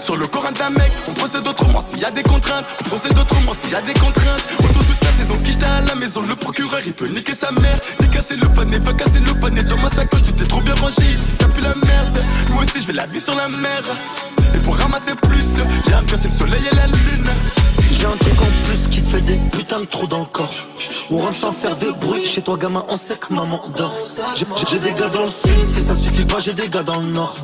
Sur 0.00 0.16
le 0.16 0.26
Coran 0.26 0.52
d'un 0.52 0.70
mec, 0.70 0.92
on 1.08 1.12
procède 1.12 1.46
autrement 1.46 1.80
s'il 1.80 2.00
y 2.00 2.04
a 2.04 2.10
des 2.10 2.22
contraintes, 2.22 2.66
on 2.80 2.84
procède 2.84 3.18
autrement 3.18 3.52
s'il 3.54 3.70
y 3.70 3.74
a 3.74 3.80
des 3.82 3.94
contraintes. 3.94 4.44
Autour 4.60 4.84
toute 4.84 5.02
la 5.02 5.10
saison, 5.12 5.34
qui 5.42 5.52
à 5.64 5.80
la 5.82 5.94
maison, 5.94 6.22
le 6.22 6.36
procureur 6.36 6.80
il 6.84 6.92
peut 6.92 7.06
niquer 7.08 7.34
sa 7.34 7.50
mère, 7.52 7.78
ni 8.00 8.08
casser 8.08 8.36
le 8.36 8.48
fanet, 8.54 8.78
va 8.80 8.92
casser 8.92 9.20
le 9.20 9.34
fanet 9.40 9.62
dans 9.62 9.78
ma 9.78 9.90
sacoche, 9.90 10.22
tout 10.22 10.42
est 10.42 10.46
trop 10.48 10.60
bien 10.60 10.74
rangé 10.74 11.02
ici, 11.02 11.36
ça 11.38 11.46
pue 11.46 11.62
la 11.62 11.74
merde. 11.74 12.22
Moi 12.50 12.62
aussi 12.62 12.82
je 12.82 12.86
vais 12.86 12.92
la 12.92 13.06
vie 13.06 13.20
sur 13.20 13.34
la 13.34 13.48
mer. 13.48 13.82
Et 14.54 14.58
pour 14.58 14.76
ramasser 14.76 15.14
plus. 15.22 15.44
J'aime 15.88 16.04
que 16.06 16.16
c'est 16.16 16.28
le 16.28 16.38
soleil 16.38 16.62
et 16.70 16.74
la 16.76 16.86
lune. 16.86 17.28
J'ai 17.98 18.06
un 18.06 18.16
truc 18.16 18.40
en 18.40 18.68
plus 18.68 18.88
qui 18.90 19.02
te 19.02 19.08
fait 19.08 19.20
des 19.22 19.36
putains 19.52 19.80
de 19.80 19.84
trous 19.86 20.06
dans 20.06 20.18
le 20.20 20.24
corps. 20.26 20.52
On 21.10 21.18
rentre 21.18 21.36
sans 21.36 21.52
faire 21.52 21.76
de 21.76 21.90
bruit. 21.92 22.24
Chez 22.24 22.42
toi, 22.42 22.56
gamin, 22.56 22.84
on 22.88 22.96
sait 22.96 23.16
que 23.16 23.32
maman 23.32 23.60
dort. 23.76 23.94
J'ai- 24.36 24.78
des 24.78 24.92
gars 24.92 25.08
dans 25.08 25.22
le 25.22 25.28
sud, 25.30 25.64
si 25.74 25.80
ça 25.80 25.94
suffit 25.94 26.24
pas, 26.26 26.38
j'ai 26.38 26.52
des 26.52 26.68
gars 26.68 26.82
dans 26.82 26.96
le 26.96 27.06
nord. 27.12 27.34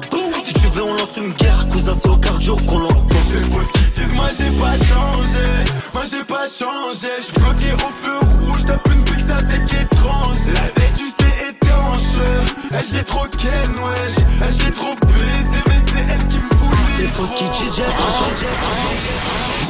Si 0.45 0.53
tu 0.53 0.67
veux, 0.75 0.83
on 0.83 0.93
lance 0.95 1.17
une 1.17 1.33
guerre, 1.35 1.67
cousin, 1.71 1.93
c'est 1.95 2.09
au 2.09 2.17
cardio 2.17 2.57
qu'on 2.67 2.79
l'entend. 2.79 3.07
C'est 3.27 3.51
faux 3.51 3.61
ce 3.67 3.73
qu'ils 3.73 3.91
disent, 3.93 4.13
moi 4.15 4.27
j'ai 4.37 4.51
pas 4.51 4.73
changé. 4.75 5.47
Moi 5.95 6.03
j'ai 6.11 6.25
pas 6.25 6.45
changé. 6.47 7.09
J'suis 7.21 7.33
bloqué 7.41 7.73
au 7.73 7.91
feu 8.03 8.19
rouge, 8.47 8.65
tape 8.67 8.89
une 8.93 9.05
pixe 9.05 9.31
avec 9.31 9.63
étrange. 9.73 10.39
La 10.55 10.61
tête 10.81 10.99
juste 10.99 11.21
est 11.23 11.51
étanche. 11.51 12.19
Elle 12.73 12.85
j'ai 12.93 13.05
trop 13.05 13.27
ken, 13.39 13.71
wesh. 13.85 14.25
Elle 14.43 14.55
j'ai 14.61 14.73
trop 14.73 14.95
baisé, 15.07 15.61
mais 15.69 15.81
c'est 15.87 16.13
elle 16.13 16.27
qui 16.29 16.39
me 16.41 16.55
voulait. 16.57 16.79
C'est 16.99 17.09
faux 17.09 17.25
ce 17.27 17.39
qu'ils 17.39 17.47
disent, 17.65 17.77
j'ai 17.77 17.83
pas 17.83 18.11
changé. 18.19 18.47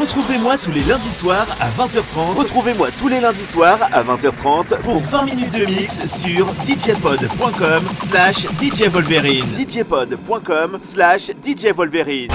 Retrouvez-moi 0.02 0.58
tous 0.58 0.72
les 0.72 0.82
lundis 0.82 1.14
soirs 1.14 1.46
à 1.60 1.68
20h30. 1.80 2.34
Retrouvez-moi 2.36 2.88
tous 2.98 3.06
les 3.06 3.20
lundis 3.20 3.46
soirs 3.46 3.78
à 3.92 4.02
20h30 4.02 4.80
pour 4.82 4.98
20 4.98 5.22
minutes 5.26 5.52
de 5.52 5.64
mix 5.64 6.04
sur 6.06 6.52
djpod.com 6.66 7.84
slash 8.04 8.48
djvolverine. 8.60 9.44
djpod.com 9.56 10.80
slash 10.82 11.30
djvolverine. 11.40 12.32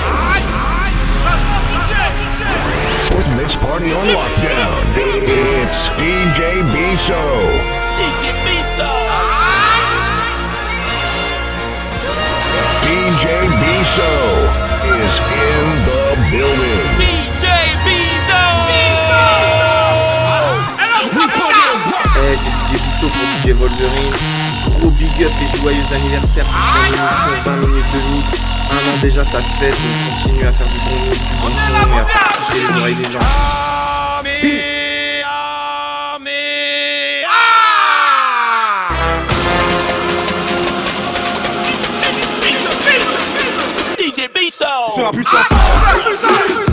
Putting 3.11 3.37
this 3.37 3.57
party 3.57 3.91
on 3.91 4.05
lockdown. 4.15 4.87
It's 5.27 5.89
DJ 5.89 6.63
Biso. 6.71 7.19
DJ 7.99 8.31
Biso. 8.45 8.87
DJ 12.87 13.25
Biso 13.59 14.67
is 15.03 15.19
in 15.19 15.83
the 15.83 16.01
building. 16.31 16.96
Eh, 22.19 22.35
c'est 22.37 22.49
DJ 22.49 22.81
Bisso 22.81 23.07
pour 23.07 23.25
DJ 23.43 23.53
Wolverine. 23.53 24.13
Gros 24.79 24.91
big 24.91 25.23
up 25.23 25.31
et 25.41 25.57
joyeux 25.57 25.83
anniversaire 25.93 26.45
pour 26.45 26.57
cette 26.83 26.97
émission 26.99 27.51
20 27.51 27.55
minutes 27.57 27.91
de 27.93 27.99
mix. 28.15 28.41
Un 28.71 28.75
an 28.75 28.97
déjà, 29.01 29.23
ça 29.23 29.37
se 29.37 29.55
fait, 29.59 29.69
donc 29.69 30.23
continue 30.23 30.45
à 30.45 30.51
faire 30.51 30.67
du 30.67 30.79
bon 30.79 30.95
mix, 31.05 31.19
du 31.19 31.35
bon 31.41 31.47
son 31.47 31.95
et 31.95 31.99
à 31.99 32.05
faire 32.05 32.31
toucher 32.37 32.59
les 32.59 32.79
oreilles 32.79 32.95
des 32.95 33.11
gens. 33.11 33.19
Peace. 34.41 34.83
DJ 43.99 44.29
Biso. 44.33 44.65
C'est 44.95 45.03
la 45.03 45.11
puissance. 45.11 46.66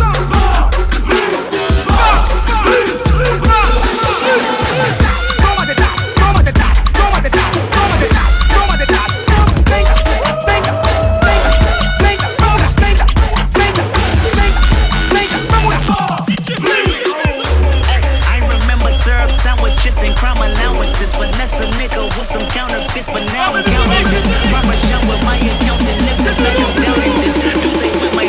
Some 23.02 23.14
but 23.18 23.26
now 23.34 23.50
I'm 23.50 23.64
counting 23.66 24.06
this. 24.06 24.22
Parmesan 24.54 25.02
with 25.10 25.22
my 25.26 25.34
accountant 25.34 25.98
lips 26.06 26.30
and 26.30 26.38
make 26.46 26.58
him 26.62 26.70
doubting 26.78 27.14
this. 27.26 27.34
You 27.42 27.70
say 27.74 27.90
with 27.98 28.14
my 28.14 28.26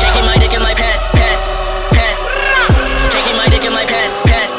Taking 0.00 0.24
my 0.24 0.36
dick 0.40 0.56
in 0.56 0.62
my 0.64 0.72
pass, 0.72 1.04
pass, 1.12 1.44
pass. 1.92 2.18
Taking 3.12 3.36
my 3.36 3.44
dick 3.52 3.68
in 3.68 3.72
my 3.76 3.84
pass, 3.84 4.16
pass. 4.24 4.56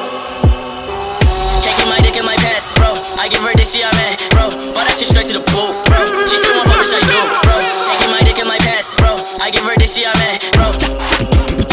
Taking 1.66 1.90
my 1.90 1.98
dick 2.06 2.14
in 2.14 2.26
my 2.26 2.38
pass, 2.46 2.70
bro. 2.78 2.94
I 3.18 3.26
give 3.26 3.42
her 3.42 3.54
this, 3.58 3.74
she 3.74 3.82
I'm 3.82 3.98
at, 3.98 4.22
bro. 4.38 4.54
But 4.78 4.86
that 4.86 4.94
shit 4.94 5.10
straight 5.10 5.26
to 5.34 5.42
the 5.42 5.46
booth, 5.50 5.82
bro. 5.90 5.98
She 6.30 6.38
still 6.38 6.54
want 6.62 6.70
fuck, 6.70 6.86
bitch, 6.86 6.94
I 6.94 7.02
do, 7.10 7.18
bro. 7.42 7.58
Taking 7.90 8.12
my 8.14 8.22
dick 8.22 8.38
in 8.38 8.46
my 8.46 8.62
pass, 8.62 8.94
bro. 9.02 9.18
I 9.42 9.50
give 9.50 9.66
her 9.66 9.74
this, 9.82 9.98
she 9.98 10.06
I'm 10.06 10.14
at, 10.30 10.46
bro. 10.54 10.78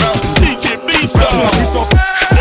Bro. 0.00 0.16
DJ 0.40 0.80
Biso. 0.80 1.28
But 1.28 2.31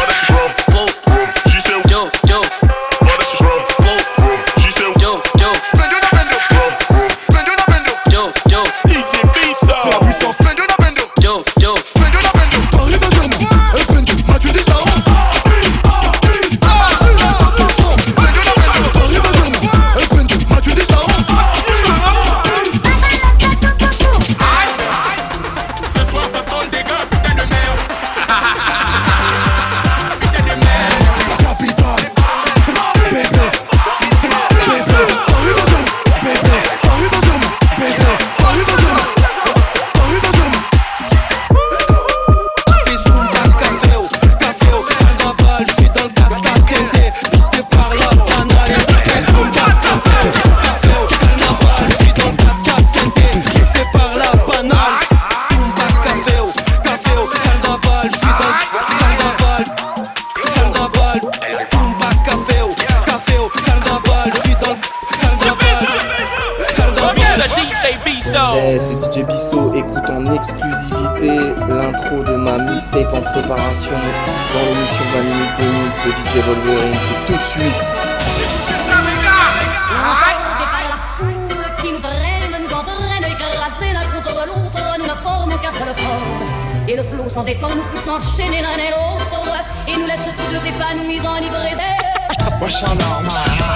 seul 85.72 85.88
corps. 85.96 86.88
Et 86.88 86.96
le 86.96 87.04
flot 87.04 87.30
sans 87.30 87.46
effort 87.48 87.76
nous 87.76 87.84
pousse 87.84 88.08
enchaîner 88.08 88.62
l'un 88.62 88.78
et 88.78 88.92
l'autre, 88.92 89.64
et 89.88 89.96
nous 89.98 90.06
laisse 90.06 90.26
tous 90.26 90.50
deux 90.52 90.66
épanouis, 90.68 91.20
enivrés. 91.20 91.76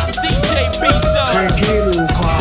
DJ 0.09 0.51
Biso. 0.79 1.23
Tranquille 1.31 1.91
ou 1.93 2.07
quoi? 2.13 2.37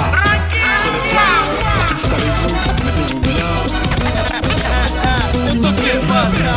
Prenez 0.83 1.05
place, 1.11 1.47
installez-vous, 1.93 2.55
mettez-vous 2.85 3.21
bien. 3.21 3.53
Ne 5.45 5.53
toquez 5.63 5.99
pas 6.07 6.27
ça, 6.41 6.57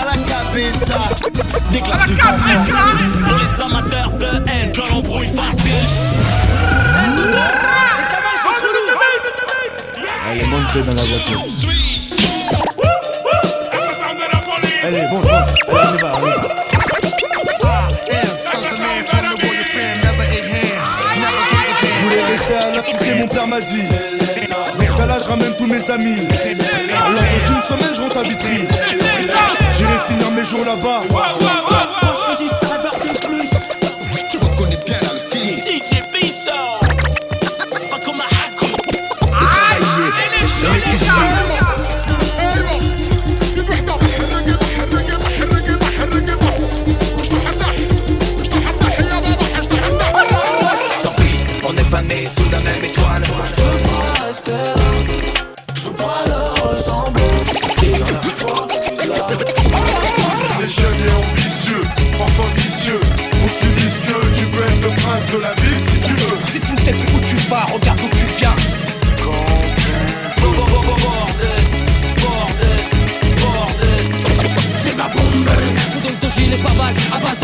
à 0.00 0.02
la 0.04 0.16
cabeza. 0.22 1.00
Déclasse 1.70 2.08
le 2.08 2.16
confort. 2.16 2.66
Pour 3.24 3.38
les 3.38 3.54
amateurs 3.62 4.12
de 4.12 4.30
haine, 4.50 4.70
quand 4.74 4.88
l'embrouille 4.88 5.28
facile. 5.28 5.86
Montez 10.76 10.88
dans 10.88 10.94
la 10.94 11.02
voiture. 11.02 11.42
Allez, 14.84 15.00
bon, 15.10 15.16
on 15.16 15.22
y 15.22 15.26
va, 15.26 15.46
on 15.68 16.26
y 16.26 16.30
va. 16.30 16.42
Je 21.82 22.04
voulais 22.04 22.24
rester 22.24 22.54
à 22.54 22.70
la 22.72 22.82
cité, 22.82 23.14
mon 23.18 23.26
père 23.26 23.46
m'a 23.46 23.60
dit. 23.60 23.82
Dans 24.78 24.86
ce 24.86 24.94
cas-là, 24.94 25.18
je 25.22 25.28
ramène 25.28 25.54
tous 25.56 25.66
mes 25.66 25.90
amis. 25.90 26.18
Alors, 26.92 27.10
dans 27.10 27.54
une 27.54 27.62
semaine, 27.62 27.94
je 27.94 28.00
rentre 28.02 28.18
à 28.18 28.22
Vitry. 28.22 28.68
J'irai 29.76 29.98
finir 30.06 30.30
mes 30.32 30.44
jours 30.44 30.64
là-bas. 30.64 31.02
Tus 76.26 76.36
Wille 76.38 76.58
vorbei, 76.58 76.92
aber 77.12 77.35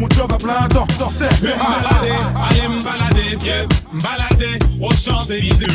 mon 0.00 0.08
job 0.08 0.32
à 0.32 0.38
plein 0.38 0.66
temps. 0.68 0.86
C'est 1.16 1.32
Vais 1.40 1.54
me 1.54 1.58
balader, 1.58 2.14
allez 2.50 2.68
me 2.68 2.82
balader, 2.82 3.46
yeah, 3.46 3.66
me 3.92 4.00
balader 4.00 4.58
aux 4.80 4.90
Champs-Élysées. 4.90 5.66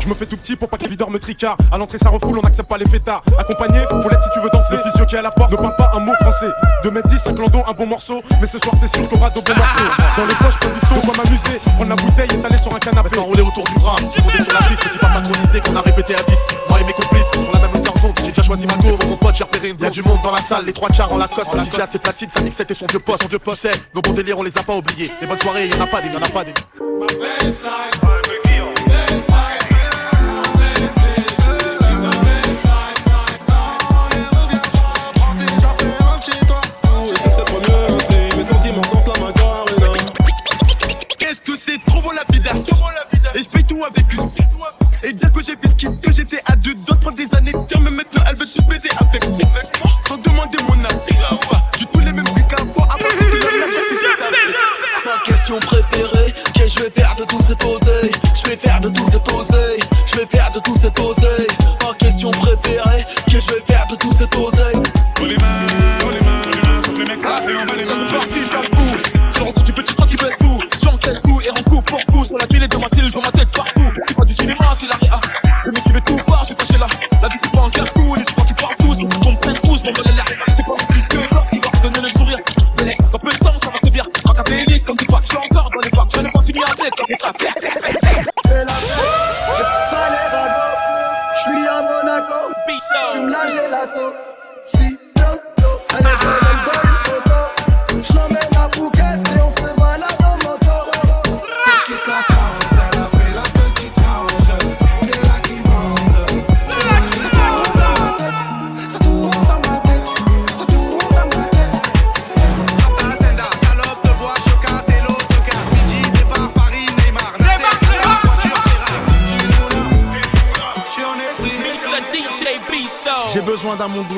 Je 0.00 0.08
me 0.08 0.14
fais 0.14 0.26
tout 0.26 0.36
petit 0.36 0.56
pour 0.56 0.68
pas 0.68 0.75
que 1.18 1.26
les 1.26 1.34
videurs 1.34 1.56
me 1.56 1.58
tricardent. 1.58 1.60
À 1.72 1.78
l'entrée, 1.78 1.98
ça 1.98 2.10
refoule, 2.10 2.38
on 2.38 2.42
n'accepte 2.42 2.68
pas 2.68 2.78
les 2.78 2.88
fêtards. 2.88 3.22
Accompagné, 3.38 3.80
faut 3.88 4.08
l'être 4.08 4.22
si 4.22 4.30
tu 4.30 4.40
veux 4.40 4.50
danser. 4.50 4.76
Le 4.76 4.82
physio 4.82 5.06
qui 5.06 5.14
est 5.14 5.18
à 5.18 5.22
la 5.22 5.30
porte 5.30 5.50
ne 5.50 5.56
parle 5.56 5.76
pas 5.76 5.90
un 5.94 6.00
mot 6.00 6.14
français. 6.20 6.50
2m10, 6.84 7.30
un 7.30 7.34
clandon, 7.34 7.64
un 7.66 7.72
bon 7.72 7.86
morceau. 7.86 8.22
Mais 8.40 8.46
ce 8.46 8.58
soir, 8.58 8.74
c'est 8.78 8.94
sûr 8.94 9.08
qu'on 9.08 9.16
aura 9.16 9.30
de 9.30 9.40
bons 9.40 9.54
morceaux. 9.54 9.90
Dans 10.16 10.26
les 10.26 10.34
poches, 10.34 10.58
plein 10.60 10.70
de 10.70 10.74
bifton, 10.74 10.94
on 11.02 11.12
va 11.12 11.24
m'amuser. 11.24 11.58
Prendre 11.76 11.90
la 11.90 11.96
bouteille 11.96 12.30
et 12.32 12.40
t'aller 12.40 12.58
sur 12.58 12.74
un 12.74 12.78
canapé. 12.78 13.08
Reste 13.08 13.18
enroulé 13.18 13.42
autour 13.42 13.64
du 13.64 13.74
bras, 13.74 13.96
monté 14.00 14.42
sur 14.42 14.52
la 14.52 14.66
piste, 14.66 14.82
petit 14.82 14.98
pas 14.98 15.12
synchronisé 15.12 15.60
qu'on 15.60 15.76
a 15.76 15.80
répété 15.80 16.14
à 16.14 16.22
10. 16.22 16.46
Moi 16.68 16.80
et 16.80 16.84
mes 16.84 16.92
complices, 16.92 17.30
sur 17.30 17.52
la 17.52 17.60
même 17.60 17.72
longueur 17.72 17.94
d'onde, 17.94 18.18
j'ai 18.24 18.28
déjà 18.28 18.42
choisi 18.42 18.66
ma 18.66 18.74
go, 18.74 18.98
mon 19.08 19.16
pote 19.16 19.36
j'ai 19.36 19.44
repéré 19.44 19.68
une 19.68 19.78
Y'a 19.80 19.90
du 19.90 20.02
monde 20.02 20.18
dans 20.24 20.32
la 20.32 20.40
salle, 20.40 20.64
les 20.64 20.72
trois 20.72 20.92
chars 20.92 21.12
en 21.12 21.18
Lacoste, 21.18 21.52
le 21.54 21.62
DJ 21.62 21.80
a 21.80 21.86
ses 21.86 21.98
platines, 21.98 22.30
sa 22.30 22.40
mixette 22.40 22.70
et 22.70 22.74
son 22.74 22.86
vieux 22.86 22.98
poste, 22.98 23.22
son 23.22 23.28
vieux 23.28 23.38
poste, 23.38 23.62
c'est, 23.62 23.94
nos 23.94 24.00
bons 24.00 24.12
délires 24.12 24.38
on 24.38 24.42
les 24.42 24.58
a 24.58 24.62
pas 24.62 24.74
oubliés. 24.74 25.10
Les 25.20 25.26
bonnes 25.26 25.38
soirées, 25.38 25.68
y'en 25.68 25.80
a 25.80 25.86
pas 25.86 26.00
des, 26.00 26.08
y'en 26.08 26.22
a 26.22 26.28
pas 26.28 26.42
des. 26.42 26.52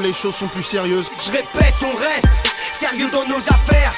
Les 0.08 0.14
choses 0.14 0.36
sont 0.36 0.48
plus 0.48 0.62
sérieuses. 0.62 1.04
Je 1.18 1.30
répète, 1.30 1.74
on 1.82 1.94
reste 1.98 2.32
sérieux 2.72 3.10
dans 3.12 3.26
nos 3.26 3.36
affaires. 3.36 3.92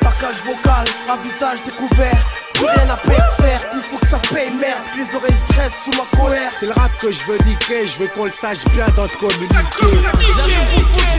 Package 0.00 0.42
vocal, 0.46 0.84
un 1.10 1.16
visage 1.22 1.58
découvert. 1.66 2.18
Rien 2.58 2.88
à 2.90 2.96
perdre, 2.96 3.32
certes, 3.36 3.66
il 3.74 3.82
faut 3.90 3.98
que 3.98 4.06
ça 4.06 4.18
paye 4.32 4.50
merde. 4.58 4.80
Les 4.96 5.14
oreilles 5.14 5.36
stressent 5.48 5.84
sous 5.84 5.90
ma 5.90 6.18
colère. 6.18 6.50
C'est 6.56 6.64
le 6.64 6.72
rap 6.72 6.90
que 6.98 7.12
je 7.12 7.24
veux 7.24 7.36
niquer, 7.44 7.86
je 7.86 7.98
veux 7.98 8.06
qu'on 8.08 8.24
le 8.24 8.30
sache 8.30 8.64
bien 8.72 8.86
dans 8.96 9.06
ce 9.06 9.16
communiqué. 9.16 9.54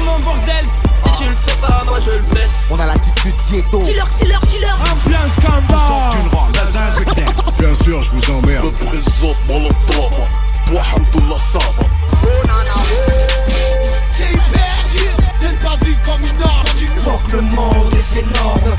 mon 0.05 0.19
bordel. 0.19 0.65
Si 1.03 1.23
tu 1.23 1.29
le 1.29 1.35
fais 1.35 1.67
pas, 1.67 1.83
moi 1.85 1.99
je 1.99 2.17
le 2.17 2.23
fais. 2.33 2.47
On 2.71 2.79
a 2.79 2.87
l'attitude 2.87 3.35
ghetto. 3.51 3.83
Dis-leur, 3.83 4.07
dis-leur, 4.19 4.41
dis-leur. 4.47 4.77
Ambiance 4.91 5.35
Kamba. 5.35 6.09
Bien 7.59 7.75
sûr, 7.75 8.01
je 8.01 8.09
vous 8.09 8.39
emmerde. 8.39 8.65
Représente 8.65 9.37
Molotov 9.47 10.27
Mohamedullah 10.71 11.37
Saba 11.37 11.85
C'est 14.15 14.31
hyper 14.31 14.77
dur 14.93 15.11
de 15.41 15.47
ne 15.47 15.61
pas 15.61 15.77
vivre 15.83 15.99
comme 16.05 16.21
une 16.21 16.43
arme. 16.43 16.67
Faut 17.03 17.27
que 17.27 17.35
le 17.35 17.41
monde 17.41 17.93
est 17.93 18.19
énorme. 18.19 18.75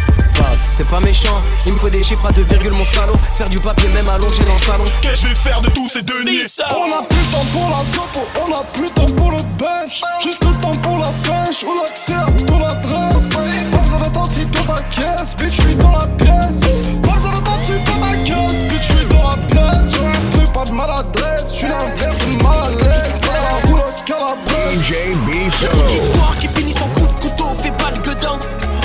C'est 0.77 0.89
pas 0.89 0.99
méchant, 1.01 1.41
il 1.67 1.73
me 1.73 1.79
faut 1.79 1.89
des 1.89 2.03
chiffres 2.03 2.27
à 2.27 2.33
deux 2.33 2.43
virgules 2.43 2.73
mon 2.73 2.85
salaud 2.85 3.17
Faire 3.37 3.49
du 3.49 3.61
papier 3.61 3.89
même 3.91 4.09
allongé 4.09 4.43
dans 4.45 4.55
le 4.55 4.61
salon 4.61 4.85
Qu'est-ce 5.03 5.23
que 5.23 5.29
je 5.29 5.33
vais 5.33 5.35
faire 5.37 5.61
de 5.61 5.71
tous 5.71 5.89
ces 5.89 6.03
deniers 6.03 6.43
On 6.71 6.99
a 6.99 7.03
plus 7.05 7.17
le 7.17 7.31
temps 7.31 7.47
pour 7.53 7.69
la 7.71 7.85
zopo, 7.95 8.27
on 8.45 8.53
a 8.53 8.65
plus 8.73 8.83
le 8.83 8.91
temps 8.91 9.15
pour 9.15 9.31
le 9.31 9.39
bench 9.57 10.03
Juste 10.21 10.45
le 10.45 10.53
temps 10.61 10.77
pour 10.83 10.99
la 10.99 11.13
fèche, 11.23 11.65
on 11.65 11.81
accepte 11.85 12.47
ton 12.47 12.65
adresse 12.65 13.29
Pas 13.71 13.79
besoin 13.79 13.99
d'attendre 14.01 14.33
si 14.33 14.47
dans 14.47 14.75
ta 14.75 14.83
caisse, 14.83 15.37
bitch 15.39 15.53
j'suis 15.53 15.77
dans 15.77 15.93
la 15.93 16.07
pièce 16.19 16.61
J'ai 25.61 25.67
trop 25.69 26.33
qui 26.41 26.49
finissent 26.49 26.83
en 26.83 26.89
coup 26.89 27.07
de 27.07 27.21
couteau, 27.21 27.47
fait 27.61 27.71
balle 27.71 28.01
dedans. 28.03 28.39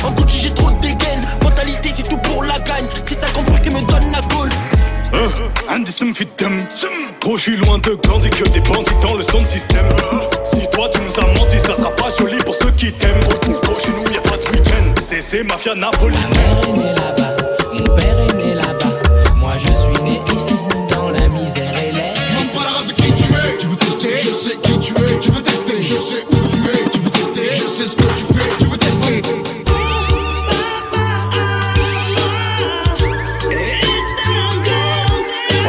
En 0.04 0.12
Gucci, 0.12 0.40
j'ai 0.40 0.54
trop 0.54 0.72
de 0.72 0.80
dégaine. 0.80 1.22
Mentalité, 1.44 1.90
c'est 1.96 2.08
tout 2.08 2.18
pour 2.18 2.44
la 2.44 2.60
gagne. 2.60 2.86
C'est 3.06 3.20
ça 3.20 3.28
qu'on 3.34 3.44
qui 3.44 3.70
me 3.70 3.82
donne 3.82 4.12
la 4.12 4.22
gaule. 4.34 4.50
Andy 5.70 5.84
hein, 5.90 5.92
Sumfitem 5.92 6.68
Trop 7.20 7.36
je 7.38 7.42
suis 7.42 7.58
loin 7.58 7.80
de 7.80 7.98
Gandhi 8.08 8.30
que 8.30 8.48
des 8.50 8.60
bandits 8.62 8.94
dans 9.02 9.16
le 9.16 9.24
son 9.24 9.44
système 9.44 9.86
Si 10.44 10.68
toi 10.72 10.88
tu 10.90 11.00
nous 11.00 11.20
as 11.20 11.28
menti 11.38 11.58
ça 11.58 11.76
sera 11.76 11.90
pas 11.96 12.10
joli 12.18 12.38
pour 12.46 12.54
ceux 12.56 12.72
qui 12.72 12.92
t'aiment 12.94 13.20
Retour 13.24 13.80
chez 13.80 13.90
nous 13.90 14.14
y 14.14 14.18
a 14.18 14.22
pas 14.22 14.38
de 14.38 14.46
week-end 14.52 15.02
C'est 15.02 15.44
mafia 15.44 15.74
napolitaine 15.74 16.30
veux 27.86 28.78
tester 28.78 29.22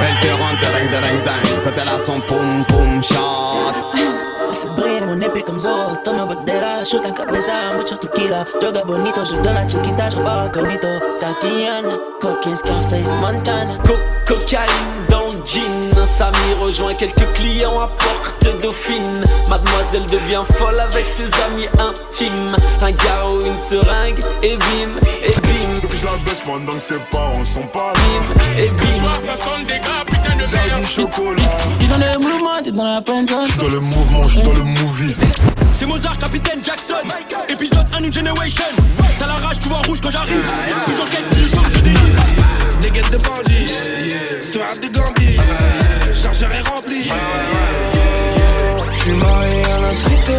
Elle 0.02 0.16
te 0.20 0.32
rentre 0.42 0.60
ding 0.60 0.88
ding 0.90 1.22
ding 1.24 1.64
quand 1.64 1.82
elle 1.82 1.88
a 1.88 2.04
son 2.04 2.20
pum 2.20 2.64
pum 2.66 3.02
shot. 3.02 3.16
Ah, 3.94 4.54
Se 4.54 4.66
brilla 4.68 5.06
mon 5.06 5.20
épée 5.20 5.42
comme 5.42 5.58
Zorro, 5.58 5.96
tono 6.04 6.26
bandera, 6.26 6.84
shoot 6.84 7.04
en 7.06 7.12
cabeza, 7.12 7.52
mucho 7.76 7.96
tequila, 7.96 8.44
droga 8.60 8.82
bonito, 8.86 9.20
je 9.24 9.36
donne 9.42 9.54
la 9.54 9.66
chiquita, 9.66 10.08
je 10.10 10.16
repars 10.16 10.42
incognito, 10.44 10.88
Tatiana, 11.20 11.96
coquin, 12.20 12.56
Scarface, 12.56 13.10
Montana. 13.20 13.76
Co- 13.86 13.98
Cocaïne. 14.26 15.06
dans 15.08 15.09
le 15.09 15.09
jean 15.44 16.06
Samy 16.06 16.54
rejoint 16.60 16.94
quelques 16.94 17.30
clients 17.34 17.80
à 17.80 17.88
Porte 17.88 18.62
Dauphine 18.62 19.24
Mademoiselle 19.48 20.06
devient 20.06 20.42
folle 20.56 20.80
avec 20.80 21.08
ses 21.08 21.28
amis 21.44 21.68
intimes 21.78 22.56
Un 22.82 22.92
garrot, 22.92 23.40
une 23.44 23.56
seringue 23.56 24.20
et 24.42 24.56
bim, 24.56 24.98
et 25.22 25.32
bim 25.32 25.74
Faut 25.80 25.88
que 25.88 25.96
je 25.96 26.04
la 26.04 26.12
baisse 26.24 26.40
pendant 26.44 26.72
que 26.72 26.80
ses 26.80 26.98
parents 27.10 27.44
sont 27.44 27.66
pas 27.68 27.92
Bim, 27.94 28.62
et 28.62 28.68
bim 28.68 29.10
Ça 29.26 29.36
sonne 29.36 29.64
des 29.64 29.78
gars, 29.80 30.04
putain 30.06 30.36
de 30.36 30.46
merde 30.46 30.80
du 30.80 30.86
chocolat 30.86 31.42
T'es 31.78 31.86
dans 31.86 31.98
le 31.98 32.18
mouvement, 32.18 32.62
t'es 32.62 32.72
dans 32.72 32.84
la 32.84 33.02
friend 33.02 33.28
zone. 33.28 33.46
J'suis 33.46 33.58
dans 33.58 33.68
le 33.68 33.80
mouvement, 33.80 34.28
j'suis 34.28 34.42
dans 34.42 34.52
le 34.52 34.64
movie 34.64 35.14
C'est 35.72 35.86
Mozart, 35.86 36.18
capitaine 36.18 36.60
Jackson. 36.64 36.94
Épisode 37.48 37.86
1 37.96 38.00
New 38.00 38.12
Generation. 38.12 38.64
T'as 39.18 39.26
la 39.26 39.34
rage, 39.34 39.58
tu 39.60 39.68
vois 39.68 39.78
rouge 39.86 40.00
quand 40.02 40.10
j'arrive. 40.10 40.50
Toujours 40.86 41.08
caisse, 41.08 41.28
je 41.36 41.54
chante, 41.56 41.70
je 41.70 41.80
délise. 41.80 42.59
Dégaine 42.82 43.04
de 43.12 43.18
bandits, 43.18 43.72
soir 44.40 44.72
de 44.80 44.88
Gambie, 44.88 45.36
chargeur 46.14 46.50
est 46.50 46.68
rempli. 46.68 47.02
J'suis 48.92 49.12
marié 49.12 49.64
à 49.64 49.80
la 49.80 49.92
street, 49.92 50.32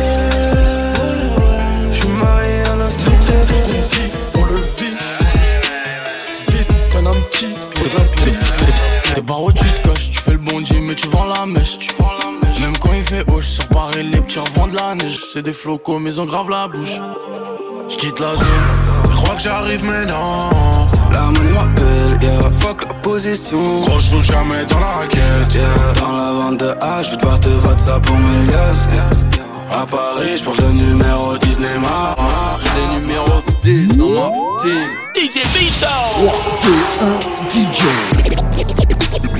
j'suis 1.91 2.07
marié 2.07 2.61
à 2.63 2.75
la 2.77 2.89
street. 2.89 3.17
On 4.35 4.45
le 4.45 4.55
vit, 4.77 4.97
vite, 6.49 6.95
un 6.95 7.05
homme 7.05 7.23
petit. 7.29 7.53
T'es 9.13 9.21
pas 9.21 9.37
où 9.37 9.51
tu 9.51 9.65
te 9.65 9.81
caches, 9.87 10.11
tu 10.11 10.19
fais 10.19 10.31
le 10.31 10.37
bondi 10.37 10.79
mais 10.81 10.95
tu 10.95 11.07
vends 11.09 11.25
la 11.25 11.45
mèche. 11.45 11.77
Même 12.59 12.77
quand 12.77 12.93
il 12.93 13.03
fait 13.03 13.23
haut, 13.31 13.41
sur 13.41 13.67
Paris 13.67 14.03
les 14.03 14.21
petits 14.21 14.39
revendent 14.39 14.73
la 14.73 14.95
neige. 14.95 15.19
C'est 15.33 15.43
des 15.43 15.53
flocos 15.53 15.99
mais 15.99 16.13
ils 16.13 16.21
ont 16.21 16.25
grave 16.25 16.49
la 16.49 16.67
bouche. 16.67 16.99
J'quitte 17.89 18.19
la 18.19 18.35
zone. 18.35 18.47
Je 19.11 19.15
crois 19.15 19.35
que 19.35 19.41
j'arrive 19.41 19.83
maintenant. 19.83 20.49
La 21.13 21.21
monnaie 21.31 21.51
m'appelle, 21.51 22.17
yeah. 22.21 22.51
Fuck 22.59 22.85
la 22.87 22.93
position. 22.95 23.75
Gros, 23.75 23.99
je 23.99 24.17
jamais 24.23 24.65
dans 24.65 24.79
la 24.79 24.87
raquette. 24.87 25.53
Yeah. 25.53 25.93
Dans 25.99 26.15
la 26.17 26.31
vente 26.31 26.59
de 26.59 26.67
H, 26.67 27.03
je 27.03 27.09
vais 27.11 27.17
devoir 27.17 27.39
te 27.39 27.49
voter 27.49 27.83
ça 27.83 27.99
pour 27.99 28.17
mes 28.17 28.45
liasses. 28.47 28.87
À 29.71 29.85
Paris, 29.85 30.37
je 30.37 30.43
porte 30.43 30.59
le 30.59 30.71
numéro 30.71 31.37
10 31.37 31.59
Neymar. 31.59 32.15
J'ai 32.63 32.95
le 32.95 33.01
numéro 33.01 33.41
10 33.63 33.97
dans 33.97 34.09
ma 34.09 34.29
team. 34.61 34.87
DJ 35.15 35.43
Bisso 35.53 35.87
3, 36.13 36.33
2, 36.63 36.71
1, 37.01 37.71
DJ. 37.71 39.30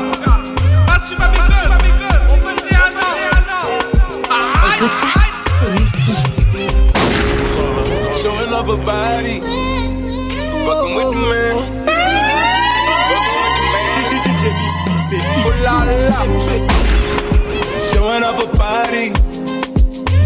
Mon 0.00 0.10
gars 0.24 0.40
Matima 0.88 1.28
Bigos, 1.28 1.66
on 2.30 2.36
fait 2.38 2.56
des 2.64 2.74
anneaux 2.74 3.26
Écoute 4.76 4.96
ça, 4.98 5.08
c'est 5.60 5.70
mystique. 5.78 6.24
Showing 8.16 8.52
off 8.54 8.66
her 8.66 8.78
body. 8.78 9.36
Fucking 10.64 10.94
with 10.94 11.10
the 11.10 11.18
man. 11.28 11.75
La 15.62 15.84
la. 15.84 16.20
Showing 17.80 18.22
off 18.24 18.38
her 18.40 18.50
body. 18.56 19.12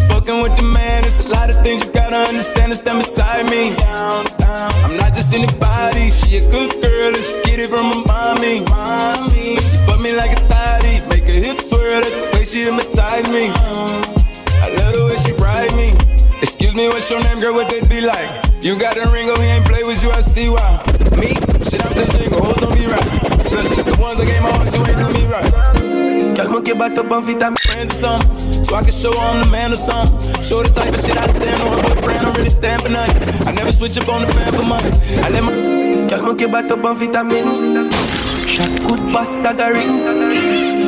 Fucking 0.09 0.43
with 0.43 0.57
the 0.57 0.66
man. 0.73 1.05
It's 1.05 1.21
a 1.25 1.29
lot 1.31 1.51
of 1.51 1.61
things 1.62 1.87
you 1.87 1.93
gotta 1.93 2.16
understand. 2.16 2.73
It's 2.73 2.81
them 2.81 2.99
beside 2.99 3.47
me. 3.51 3.75
Down, 3.77 4.25
down. 4.38 4.71
I'm 4.85 4.97
not 4.97 5.14
just 5.14 5.35
anybody. 5.35 6.11
She 6.11 6.38
a 6.38 6.45
good 6.51 6.73
girl 6.83 7.14
and 7.14 7.25
she 7.25 7.35
get 7.45 7.59
it 7.61 7.71
from 7.71 7.87
her 7.90 8.03
mommy. 8.07 8.64
Mommy. 8.71 9.57
But 9.57 9.64
she 9.64 9.79
put 9.87 10.01
me 10.01 10.16
like 10.16 10.33
a 10.33 10.40
thotty. 10.51 11.05
Make 11.11 11.27
her 11.29 11.38
hips 11.38 11.69
twirl. 11.69 12.01
That's 12.01 12.14
the 12.14 12.27
way 12.35 12.45
she 12.45 12.66
hypnotize 12.66 13.29
me. 13.31 13.51
I 14.61 14.69
love 14.79 14.93
the 14.93 15.05
way 15.09 15.19
she 15.19 15.33
ride 15.38 15.73
me. 15.77 15.95
Excuse 16.43 16.75
me, 16.75 16.88
what's 16.88 17.11
your 17.11 17.21
name, 17.23 17.40
girl? 17.40 17.55
What 17.55 17.69
that 17.69 17.88
be 17.90 18.01
like? 18.01 18.29
You 18.62 18.79
got 18.79 18.97
a 18.97 19.11
ring, 19.11 19.29
oh, 19.29 19.40
he 19.40 19.49
ain't 19.49 19.64
play 19.66 19.85
with 19.85 20.03
you, 20.03 20.11
I 20.11 20.21
see 20.21 20.49
why. 20.49 20.81
Me? 21.21 21.33
Shit, 21.64 21.85
I'm 21.85 21.93
still 21.93 22.07
single, 22.07 22.45
hoes 22.45 22.57
don't 22.57 22.75
be 22.75 22.87
right. 22.87 23.30
Plus, 23.61 23.77
the 23.77 23.96
ones 24.01 24.16
that 24.16 24.25
gave 24.25 24.40
my 24.40 24.49
heart 24.57 24.73
to 24.73 24.81
ain't 24.88 24.96
do 24.96 25.09
me 25.12 25.29
right. 25.29 25.44
Calme 26.35 26.62
qui 26.64 26.73
bat 26.73 26.96
up 26.96 27.12
on 27.12 27.20
vitamine 27.20 27.61
friends 27.61 27.92
or 27.92 28.16
something. 28.16 28.64
So 28.64 28.75
I 28.75 28.81
can 28.81 28.92
show 28.92 29.12
I'm 29.12 29.44
the 29.44 29.51
man 29.53 29.73
or 29.73 29.77
something. 29.77 30.16
Show 30.40 30.64
the 30.64 30.73
type 30.73 30.94
of 30.96 31.01
shit 31.01 31.12
I 31.20 31.29
stand 31.29 31.61
on, 31.68 31.77
but 31.85 32.01
brand 32.01 32.25
don't 32.25 32.33
really 32.40 32.49
stand 32.49 32.81
for 32.81 32.88
nothing. 32.88 33.20
I 33.44 33.53
never 33.53 33.70
switch 33.73 34.01
up 34.01 34.09
on 34.09 34.25
the 34.25 34.33
fan 34.33 34.57
for 34.57 34.64
money. 34.64 34.88
I 35.20 35.29
let 35.29 35.44
my. 35.44 35.53
Calme 36.09 36.35
qui 36.37 36.46
bat 36.46 36.73
up 36.73 36.85
en 36.85 36.94
vitamine. 36.94 37.90
Chaque 38.49 38.81
coup 38.81 38.96
de 38.96 39.12
basse 39.12 39.37
tagarine. 39.42 40.01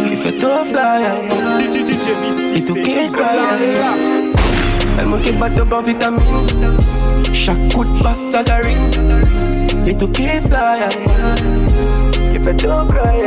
Qui 0.09 0.17
fait 0.17 0.33
tout 0.41 0.65
fly. 0.65 1.05
Et 1.61 1.69
tout 2.65 2.75
qui 2.75 3.13
cry. 3.13 3.37
Qui 5.23 5.33
bat 5.33 5.61
up 5.61 5.73
en 5.73 5.83
vitamine. 5.83 6.25
Chaque 7.35 7.69
coup 7.75 7.85
de 7.85 8.03
basse 8.03 8.25
tagarine. 8.31 8.89
Et 9.85 9.95
tout 9.95 10.09
qui 10.09 10.25
fly. 10.41 10.89
Fait 12.43 12.57
tout 12.57 12.69
cry. 12.89 13.19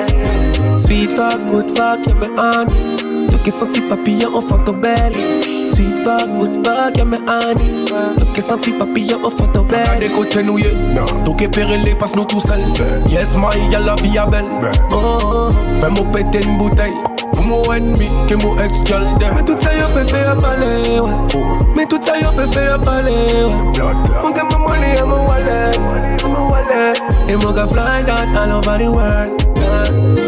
Sweet 0.76 1.12
fuck, 1.12 1.40
good 1.48 1.72
fuck, 1.72 2.06
yeah 2.06 2.14
me 2.16 2.28
honey. 2.38 3.28
Tout 3.32 3.38
qui 3.44 3.52
senti 3.52 3.82
papillon 3.82 4.30
au 4.34 4.42
fond 4.42 4.58
ton 4.66 4.74
belly. 4.74 5.70
Sweet 5.70 6.04
fuck, 6.04 6.28
good 6.38 6.66
fuck, 6.66 6.98
yeah 6.98 7.06
me 7.06 7.18
honey. 7.28 7.86
Tout 8.18 8.26
qui 8.34 8.42
senti 8.42 8.72
papillon 8.72 9.18
au 9.24 9.30
fond 9.30 9.48
ton 9.54 9.64
belly. 9.64 10.00
Des 10.02 10.10
côtés 10.10 10.44
nouillés, 10.44 10.74
tout 11.24 11.34
qui 11.36 11.48
périllé 11.48 11.96
passe 11.96 12.16
nous 12.16 12.26
tout 12.26 12.42
seul. 12.42 12.60
Yes 13.08 13.36
my, 13.36 13.72
y'a 13.72 13.80
la 13.80 13.96
vie 13.96 14.18
à 14.18 14.26
belle. 14.26 14.46
Oh, 14.92 14.96
oh. 15.24 15.50
Fais-moi 15.80 16.06
péter 16.12 16.46
une 16.46 16.58
bouteille. 16.58 16.94
Pour 17.34 17.44
mon 17.44 17.74
ennemi, 17.74 18.10
que 18.28 18.36
mon 18.36 18.56
ex 18.58 18.84
gueule 18.84 19.02
Mais 19.36 19.44
tout 19.44 19.58
ça 19.60 19.74
y'a 19.74 19.88
peut 19.88 20.04
faire 20.04 20.38
parler, 20.38 21.00
ouais. 21.00 21.12
Mais 21.76 21.86
tout 21.86 22.00
ça 22.06 22.18
y'a 22.18 22.30
peut 22.30 22.48
faire 22.48 22.80
parler, 22.82 23.12
ouais. 23.12 23.50
Mon 23.54 23.72
gars, 23.72 24.44
mon 24.52 24.60
money, 24.60 24.96
mon 25.06 25.28
wallet 25.28 25.72
Mon 26.24 26.50
wallet 26.52 26.94
Et 27.28 27.36
mon 27.36 27.52
gars 27.52 27.68
fly 27.68 28.02
that 28.06 28.36
all 28.38 28.58
over 28.58 28.78
the 28.78 28.92
world. 28.92 29.42
Yeah. 29.58 30.26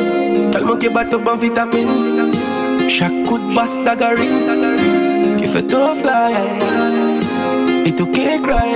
Tellement 0.52 0.78
qui 0.78 0.90
bat 0.90 1.14
up 1.14 1.28
en 1.28 1.36
vitamine 1.36 2.32
Chaque 2.90 3.24
coup 3.28 3.38
de 3.38 3.56
basse 3.56 3.78
tagarine 3.86 5.38
Qui 5.38 5.46
fait 5.46 5.62
tout 5.62 5.96
fly 6.02 6.34
Et 7.86 7.94
tout 7.94 8.08
qui 8.08 8.26
cry. 8.42 8.74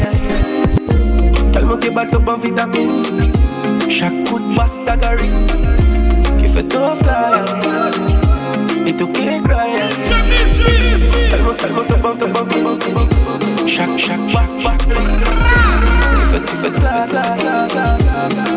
Tellement 1.51 1.77
qui 1.77 1.89
bat 1.89 2.03
up 2.13 2.29
en 2.29 2.37
vitamine 2.37 3.03
Chaque 3.89 4.13
coup 4.25 4.39
de 4.39 4.55
basse 4.55 4.77
tagarine 4.85 5.47
Qui 6.37 6.45
fait 6.45 6.63
tout 6.63 6.77
fly 6.99 7.41
Et 8.85 8.93
tout 8.93 9.07
qui 9.07 9.41
cry. 9.41 9.89
Tellement, 11.29 11.53
tellement 11.53 11.83
top 11.87 12.05
of, 12.05 12.17
top 12.19 12.37
of, 12.37 12.49
top 12.49 12.65
of, 12.65 12.79
top 12.79 12.95
of. 12.95 13.67
Chaque, 13.67 13.97
chaque 13.97 14.31
basse, 14.31 14.55
basse 14.63 14.85
Qui 14.85 16.21
fait, 16.29 16.45
qui 16.45 16.55
fait 16.57 16.73
fly, 16.73 17.07
fly, 17.07 17.21
fly, 17.39 17.69
fly 17.69 18.00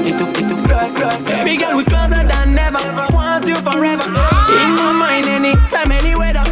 Et 0.04 0.12
tout, 0.12 0.28
et 0.38 0.46
tout 0.46 0.56
cry, 0.62 0.90
cry, 0.92 1.16
Baby 1.24 1.56
girl, 1.56 1.76
we 1.76 1.84
closer 1.84 2.22
than 2.22 2.58
ever. 2.58 2.78
I 2.78 3.08
want 3.12 3.46
you 3.46 3.56
forever. 3.56 4.04
In 4.04 4.70
my 4.76 4.92
mind, 4.92 5.26
anytime, 5.26 5.90
any 5.90 6.14
weather. 6.14 6.44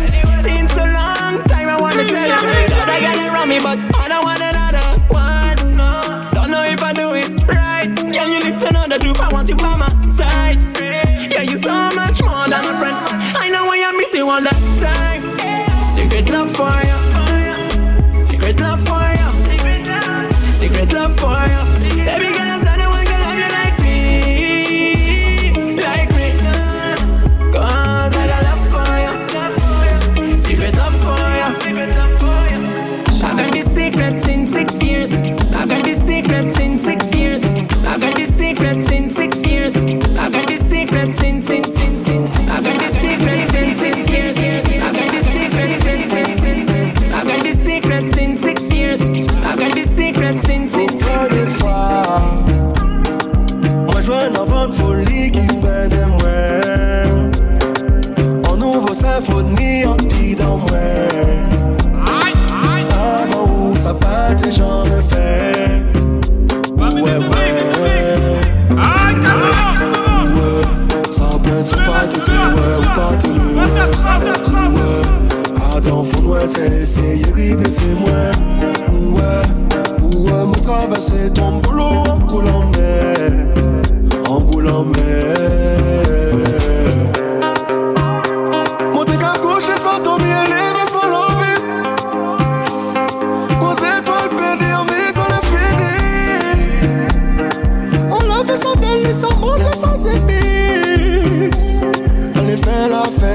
Since 0.42 0.72
a 0.76 0.86
long 0.88 1.44
time, 1.44 1.68
I 1.68 1.78
wanna 1.78 2.04
tell 2.04 2.28
you. 2.28 2.40
Got 2.72 2.88
a 2.88 3.00
girl 3.04 3.20
around 3.28 3.48
me, 3.48 3.58
but 3.60 3.78
I 4.00 4.08
don't 4.08 4.24
want 4.24 4.40
another 4.40 4.86
one. 5.12 5.76
Don't 6.32 6.50
know 6.50 6.64
if 6.64 6.82
I 6.82 6.92
do 6.94 7.12
it 7.14 7.28
right. 7.52 7.92
Girl, 8.14 8.28
you 8.28 8.40
need 8.40 8.58
to 8.60 8.72
know. 8.72 8.82
I 9.20 9.28
want 9.32 9.48
you 9.48 9.56
by 9.56 9.76
my 9.76 9.88
side. 10.08 10.58
Yeah, 10.80 11.42
you 11.42 11.56
so 11.56 11.72
much 11.94 12.22
more 12.22 12.48
than 12.48 12.64
a 12.64 12.74
friend. 12.80 12.96
I 13.36 13.48
know 13.52 13.64
why 13.66 13.78
I 13.84 13.92
miss 13.96 14.14
you 14.14 14.28
all 14.28 14.40
the 14.40 14.56
time. 14.80 15.22
Secret 15.90 16.30
love 16.30 16.50
for 16.56 16.72
you. 16.88 18.22
Secret 18.22 18.60
love 18.60 18.80
for 18.80 19.04
you. 19.20 20.54
Secret 20.54 20.92
love 20.92 21.18
for 21.18 21.36
you. 21.48 21.71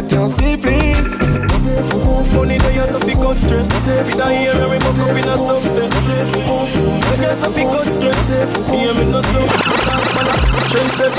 La 0.07 0.13
fête 0.13 0.13
et 0.13 0.17
on 0.17 0.27
supplice. 0.27 1.19
Montez, 1.19 1.83
faut 1.83 1.99
qu'on 1.99 2.23
fout. 2.23 2.39
Money 2.39 2.57
day 2.57 2.79
and 2.79 2.87
something 2.87 3.19
got 3.19 3.35
stress. 3.35 3.69
We 4.05 4.17
don't 4.17 4.31
hear 4.31 4.51
every 4.61 4.79
month 4.79 4.99
up 4.99 5.17
in 5.17 5.29
a 5.29 5.37
success. 5.37 6.35
We 6.35 7.17
get 7.17 7.35
something 7.35 7.67
got 7.67 7.85
stress. 7.85 8.57
Me 8.69 8.87
and 8.87 8.97
me 8.99 9.11
no 9.11 9.21
so. 9.21 9.39
Trend 10.69 10.91
set, 10.91 11.15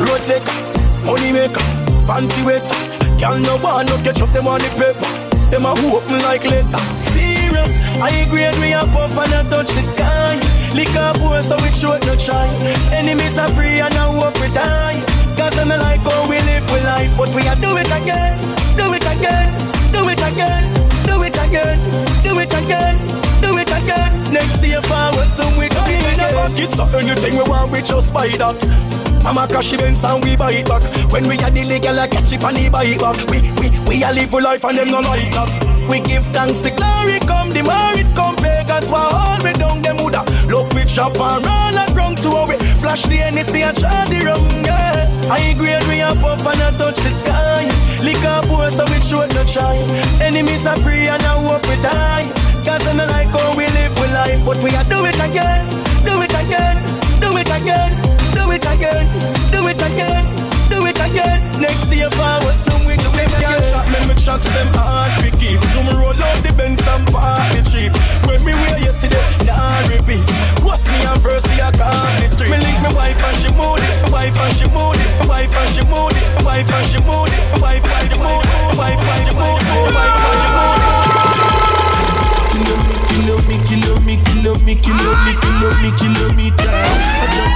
rotate, 0.00 0.42
money 1.04 1.32
maker, 1.32 1.60
fancy 2.06 2.42
wait. 2.42 2.66
Girl 3.20 3.38
no 3.40 3.56
one 3.58 3.86
no 3.86 3.96
catch 4.02 4.22
up 4.22 4.32
them 4.32 4.46
on 4.46 4.60
the 4.60 4.68
paper. 4.76 5.06
Them 5.50 5.64
a 5.64 5.74
hope 5.74 6.08
me 6.10 6.22
like 6.22 6.44
later. 6.44 6.78
Serious, 6.98 8.00
I 8.00 8.10
agree 8.26 8.50
me 8.60 8.72
a 8.72 8.80
puff 8.92 9.18
and 9.18 9.34
I 9.34 9.42
touch 9.50 9.70
the 9.72 9.82
sky. 9.82 10.40
Lick 10.74 10.94
up 10.96 11.18
boy 11.18 11.40
so 11.40 11.56
we 11.62 11.70
show 11.72 11.98
no 12.06 12.16
try. 12.16 12.46
Enemies 12.92 13.38
are 13.38 13.48
free 13.48 13.80
and 13.80 13.94
I 13.94 14.06
hope 14.12 14.38
we 14.40 14.52
die. 14.52 15.15
Cause 15.46 15.62
I'm 15.62 15.68
like 15.68 16.02
how 16.02 16.26
we 16.26 16.42
live 16.42 16.66
we 16.74 16.82
life, 16.82 17.14
but 17.14 17.30
we 17.30 17.46
are 17.46 17.54
do 17.62 17.70
it 17.78 17.86
again, 17.86 18.34
do 18.74 18.90
it 18.90 19.06
again, 19.06 19.46
do 19.94 20.02
it 20.10 20.18
again, 20.18 20.66
do 21.06 21.22
it 21.22 21.38
again, 21.38 21.78
do 22.26 22.34
it 22.42 22.50
again, 22.50 22.98
do 23.38 23.54
it 23.54 23.70
again. 23.70 24.10
Next 24.34 24.58
day 24.58 24.74
forward, 24.82 25.30
so 25.30 25.46
we 25.54 25.70
go 25.70 25.86
in 25.86 26.02
the 26.02 26.26
pocket. 26.34 26.74
So 26.74 26.82
anything 26.98 27.38
we 27.38 27.46
want, 27.46 27.70
we 27.70 27.78
just 27.78 28.12
buy 28.12 28.26
that. 28.42 28.58
Mama 29.22 29.46
cash 29.46 29.72
events 29.72 30.02
and 30.02 30.18
we 30.24 30.34
buy 30.34 30.50
it 30.50 30.66
back. 30.66 30.82
When 31.14 31.28
we 31.30 31.38
are 31.38 31.50
the 31.54 31.62
legal, 31.62 31.94
I 31.94 32.08
catch 32.08 32.32
it 32.32 32.42
and 32.42 32.58
he 32.58 32.68
buy 32.68 32.82
it 32.82 32.98
back. 32.98 33.14
We 33.30 33.38
we 33.62 33.70
we 33.86 34.02
a 34.02 34.10
live 34.10 34.30
for 34.30 34.42
life 34.42 34.64
and 34.64 34.76
them 34.76 34.88
no 34.90 34.98
like 34.98 35.30
that. 35.30 35.54
We 35.86 36.02
give 36.02 36.26
thanks, 36.34 36.58
the 36.58 36.74
glory 36.74 37.22
come, 37.22 37.54
the 37.54 37.62
more 37.62 37.94
it 37.94 38.10
come. 38.18 38.34
Pagans 38.34 38.90
were 38.90 38.98
all 38.98 39.38
we 39.46 39.54
down 39.54 39.78
them 39.78 39.94
woulda. 40.02 40.26
Look 40.50 40.74
we 40.74 40.82
chop 40.90 41.14
and 41.14 41.46
roll 41.46 41.78
and 41.78 41.94
run 41.94 42.16
to 42.26 42.34
our 42.34 42.50
Flash 42.86 43.02
the 43.10 43.18
NEC 43.18 43.66
and 43.66 43.76
try 43.76 44.04
the 44.06 44.22
rum, 44.22 44.38
yeah. 44.62 44.94
I 45.26 45.50
agree 45.50 45.74
we 45.90 45.98
a 46.06 46.14
puff 46.22 46.46
and 46.46 46.62
I 46.62 46.70
touch 46.78 47.02
the 47.02 47.10
sky. 47.10 47.66
Lick 47.98 48.22
up 48.22 48.46
boy 48.46 48.68
so 48.68 48.86
we 48.86 49.02
show 49.02 49.26
no 49.26 49.42
try. 49.42 49.74
Enemies 50.22 50.66
are 50.70 50.78
free 50.86 51.10
and 51.10 51.20
I 51.20 51.34
hope 51.34 51.66
we 51.66 51.74
die. 51.82 52.30
Cause 52.62 52.86
I'm 52.86 52.98
like 52.98 53.26
how 53.34 53.58
we 53.58 53.66
live 53.74 53.90
we 53.98 54.06
life, 54.14 54.38
but 54.46 54.62
we 54.62 54.70
are 54.70 54.86
do 54.86 55.02
it 55.02 55.18
again, 55.18 55.66
do 56.06 56.22
it 56.22 56.30
again, 56.30 56.78
do 57.18 57.34
it 57.34 57.50
again, 57.50 57.90
do 58.38 58.46
it 58.54 58.54
again, 58.54 58.54
do 58.54 58.54
it 58.54 58.66
again, 58.70 59.06
do 59.50 59.66
it 59.66 59.82
again. 59.82 60.45
Next 61.56 61.88
day 61.88 62.04
forward, 62.12 62.58
some 62.58 62.84
we 62.84 62.96
do 63.00 63.08
it 63.16 63.32
again. 63.32 63.62
Shot 63.64 63.88
me, 63.88 63.98
me 64.08 64.14
shots 64.20 64.48
them 64.52 64.68
hard 64.76 65.08
we 65.22 65.30
keep. 65.40 65.56
Some 65.72 65.88
roll 65.96 66.12
out 66.12 66.38
the 66.44 66.52
Benz 66.52 66.84
and 66.86 67.06
party 67.08 67.62
cheap. 67.64 67.92
When 68.28 68.44
me 68.44 68.52
wear 68.52 68.76
yesterday, 68.78 69.22
nah 69.46 69.80
repeat. 69.88 70.26
What's 70.60 70.90
me 70.92 71.00
and 71.00 71.20
verse 71.22 71.48
I 71.48 71.70
can't 71.72 72.20
the 72.20 72.26
street. 72.28 72.50
Me 72.50 72.58
link 72.60 72.78
me 72.84 72.90
wife 72.92 73.22
and 73.24 73.36
she 73.36 73.48
moody, 73.56 73.88
my 74.12 74.28
wife 74.28 74.36
and 74.36 74.52
she 74.52 74.66
moody, 74.68 75.00
my 75.24 75.46
wife 75.46 75.56
and 75.56 75.70
she 75.70 75.82
moody, 75.88 76.20
my 76.36 76.42
wife 76.44 76.68
and 76.74 76.84
she 76.84 77.00
moody, 77.08 77.36
my 77.56 77.58
wife 77.64 77.88
and 77.88 78.04
she 78.04 78.16
moody, 78.20 78.52
my 78.52 78.74
wife 78.76 79.00
and 79.00 79.22
she 79.24 79.32
moody, 79.32 79.64
my 79.72 79.94
wife 79.96 80.20
and 80.20 80.36
she 80.36 80.48
moody. 80.52 80.76
Kilo 83.08 83.36
me, 83.48 83.56
kilo 83.64 83.94
me, 84.04 84.14
kilo 84.28 84.52
me, 84.66 84.74
kilo 84.76 85.12
me, 85.24 85.32
kilo 85.40 85.68
me, 85.80 85.90
kilometer. 85.96 87.55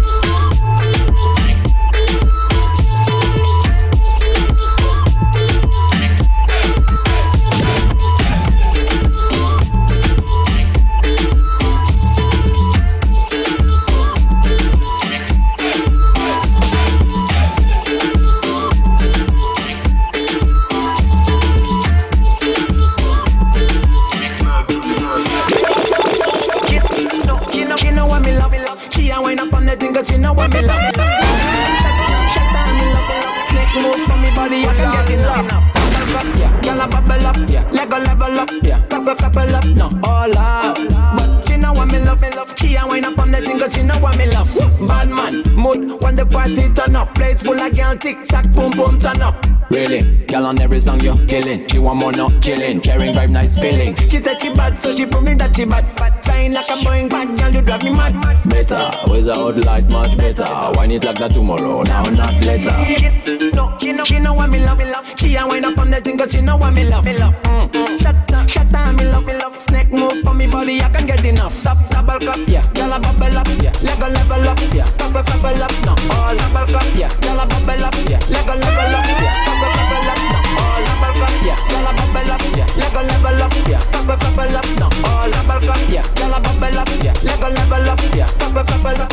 up. 47.01 47.15
Plates 47.15 47.43
full 47.43 47.59
of 47.59 47.75
girl, 47.75 47.95
tick 47.97 48.17
tock, 48.27 48.45
boom 48.51 48.71
boom 48.71 48.99
turn 48.99 49.21
up. 49.21 49.35
Really, 49.69 50.25
girl 50.25 50.45
on 50.45 50.61
every 50.61 50.79
song 50.79 50.99
you're 50.99 51.17
killing. 51.27 51.59
She 51.67 51.79
want 51.79 51.99
more, 51.99 52.11
not 52.11 52.41
chilling. 52.41 52.81
Caring 52.81 53.13
vibe, 53.13 53.29
nice 53.29 53.57
feeling. 53.57 53.95
She 53.95 54.17
said 54.17 54.41
she 54.41 54.53
bad, 54.53 54.77
so 54.77 54.91
she 54.91 55.05
prove 55.05 55.23
me 55.23 55.33
that 55.35 55.55
she 55.55 55.65
bad. 55.65 55.95
Bad 55.95 56.13
sign 56.13 56.53
like 56.53 56.69
a 56.69 56.77
boing 56.83 57.09
bad, 57.09 57.27
girl 57.37 57.51
you 57.51 57.61
drive 57.61 57.83
me 57.83 57.91
mad. 57.91 58.13
Better, 58.49 58.89
with 59.09 59.27
a 59.27 59.33
hot 59.33 59.65
light, 59.65 59.89
much 59.89 60.17
better. 60.17 60.45
Wine 60.75 60.91
it 60.91 61.03
like 61.03 61.17
that 61.19 61.33
tomorrow, 61.33 61.83
now 61.83 62.03
not 62.03 62.33
later. 62.45 63.51
No, 63.55 63.77
she 64.05 64.19
know 64.19 64.33
what 64.33 64.49
me 64.49 64.59
love. 64.59 64.77
Me 64.77 64.85
love. 64.85 65.19
She 65.19 65.35
a 65.35 65.47
wind 65.47 65.65
up 65.65 65.77
on 65.77 65.91
the 65.91 66.01
thing 66.01 66.17
'cause 66.17 66.31
she 66.31 66.41
know 66.41 66.57
what 66.57 66.73
me 66.73 66.83
love. 66.87 67.05
Mm. 67.05 68.20
Shut 68.51 68.69
down, 68.69 68.95
me 68.97 69.05
love. 69.05 69.23
Snake 69.55 69.91
move 69.91 70.19
for 70.23 70.33
me 70.33 70.47
body, 70.47 70.81
I 70.81 70.89
can 70.89 71.05
get 71.07 71.23
enough. 71.23 71.55
Top 71.63 71.77
double 71.89 72.19
cup, 72.19 72.39
yeah. 72.47 72.67
Girl 72.73 72.91
a 72.91 72.99
bubble 72.99 73.37
up, 73.37 73.47
yeah. 73.63 73.71
Lego 73.79 74.11
level 74.11 74.49
up, 74.49 74.59
yeah. 74.73 74.85
Couple 74.99 75.23
couple 75.23 75.63
up, 75.63 75.71
no. 75.85 75.95
All 76.11 76.35
double 76.35 76.67
cup, 76.73 76.83
yeah. 76.95 77.07
Girl 77.21 77.39
a 77.39 77.45
bubble 77.47 77.85
up, 77.85 77.95
yeah. 78.09 78.19
Lego 78.27 78.53
level 78.59 78.95
up, 78.99 79.07
yeah. 79.07 79.45
Couple 79.45 79.71
couple 79.71 80.11
up, 80.11 80.30
no. 81.01 81.07
All 81.07 81.13
double 81.13 81.19
cup, 81.19 81.43
yeah. 81.43 81.57
Girl 81.69 81.87
a 81.87 81.91
bubble 81.93 82.31
up, 82.31 82.41
yeah. 82.55 82.65
Lego 82.77 83.01
level 83.01 83.41
up, 83.41 83.53
yeah. 83.67 83.79
Couple 83.91 84.17
couple 84.17 84.55
up, 84.55 84.65
no. 84.79 84.87
All 85.09 85.31
double 85.31 85.67
cup, 85.67 85.89
yeah. 85.89 86.03
Girl 86.15 86.33
a 86.33 86.39
bubble 86.39 86.79
up, 86.79 86.89
yeah. 87.03 87.13
Lego 87.23 87.49
level 87.49 87.89
up, 87.89 88.01
yeah. 88.15 88.27
Couple 88.39 88.63
couple 88.63 89.01
up. 89.01 89.11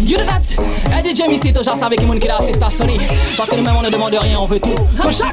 You 0.00 0.18
do 0.18 0.24
that? 0.26 0.56
Eh 0.92 1.02
DJ 1.02 1.28
Misty, 1.28 1.52
toujours 1.52 1.76
savait 1.76 1.96
qui 1.96 2.06
à 2.28 2.70
sonner 2.70 2.98
Parce 3.36 3.48
que 3.48 3.56
nous-mêmes 3.56 3.76
on 3.76 3.82
ne 3.82 3.90
demande 3.90 4.14
rien, 4.14 4.38
on 4.38 4.46
veut 4.46 4.60
tout 4.60 4.74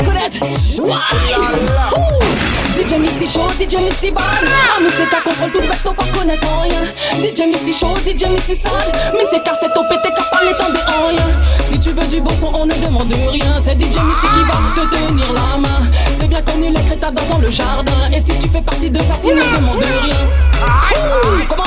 connaître 0.05 0.39
Why. 0.79 2.60
DJ 2.75 2.97
Misty 2.99 3.27
Show, 3.27 3.47
DJ 3.59 3.75
Misty 3.83 4.11
Bad 4.11 4.23
Ah 4.23 4.79
mais 4.81 4.89
c'est 4.95 5.07
qu'à 5.09 5.21
contrôle 5.21 5.51
tout 5.51 5.59
bête, 5.61 5.83
t'en 5.83 5.93
pas 5.93 6.05
connaître 6.17 6.47
rien. 6.61 6.81
DJ 7.21 7.41
Misty 7.47 7.73
Show, 7.73 7.93
DJ 8.05 8.25
Misty 8.29 8.55
Sad 8.55 8.71
Mais 9.13 9.25
c'est 9.29 9.43
qu'à 9.43 9.53
fait 9.55 9.69
ton 9.73 9.83
pété, 9.89 10.09
qu'à 10.15 10.23
parler 10.31 10.53
tant 10.57 10.65
en 10.65 11.07
rien. 11.09 11.27
Si 11.65 11.77
tu 11.79 11.91
veux 11.91 12.07
du 12.07 12.21
beau 12.21 12.31
son, 12.33 12.51
on 12.53 12.65
ne 12.65 12.73
demande 12.73 13.11
rien. 13.31 13.59
C'est 13.59 13.79
DJ 13.79 13.99
Misty 13.99 14.27
qui 14.33 14.43
va 14.47 14.57
te 14.75 14.87
tenir 14.89 15.33
la 15.33 15.57
main. 15.57 15.91
C'est 16.17 16.27
bien 16.27 16.41
connu 16.41 16.69
les 16.69 16.81
crétas 16.83 17.11
dans 17.11 17.37
le 17.37 17.51
jardin. 17.51 18.09
Et 18.13 18.21
si 18.21 18.37
tu 18.39 18.47
fais 18.47 18.61
partie 18.61 18.89
de 18.89 18.99
ça, 18.99 19.15
tu 19.21 19.29
ne 19.29 19.41
demandes 19.41 19.77
rien. 19.77 20.15
Ouh. 20.63 21.43
Comment? 21.49 21.63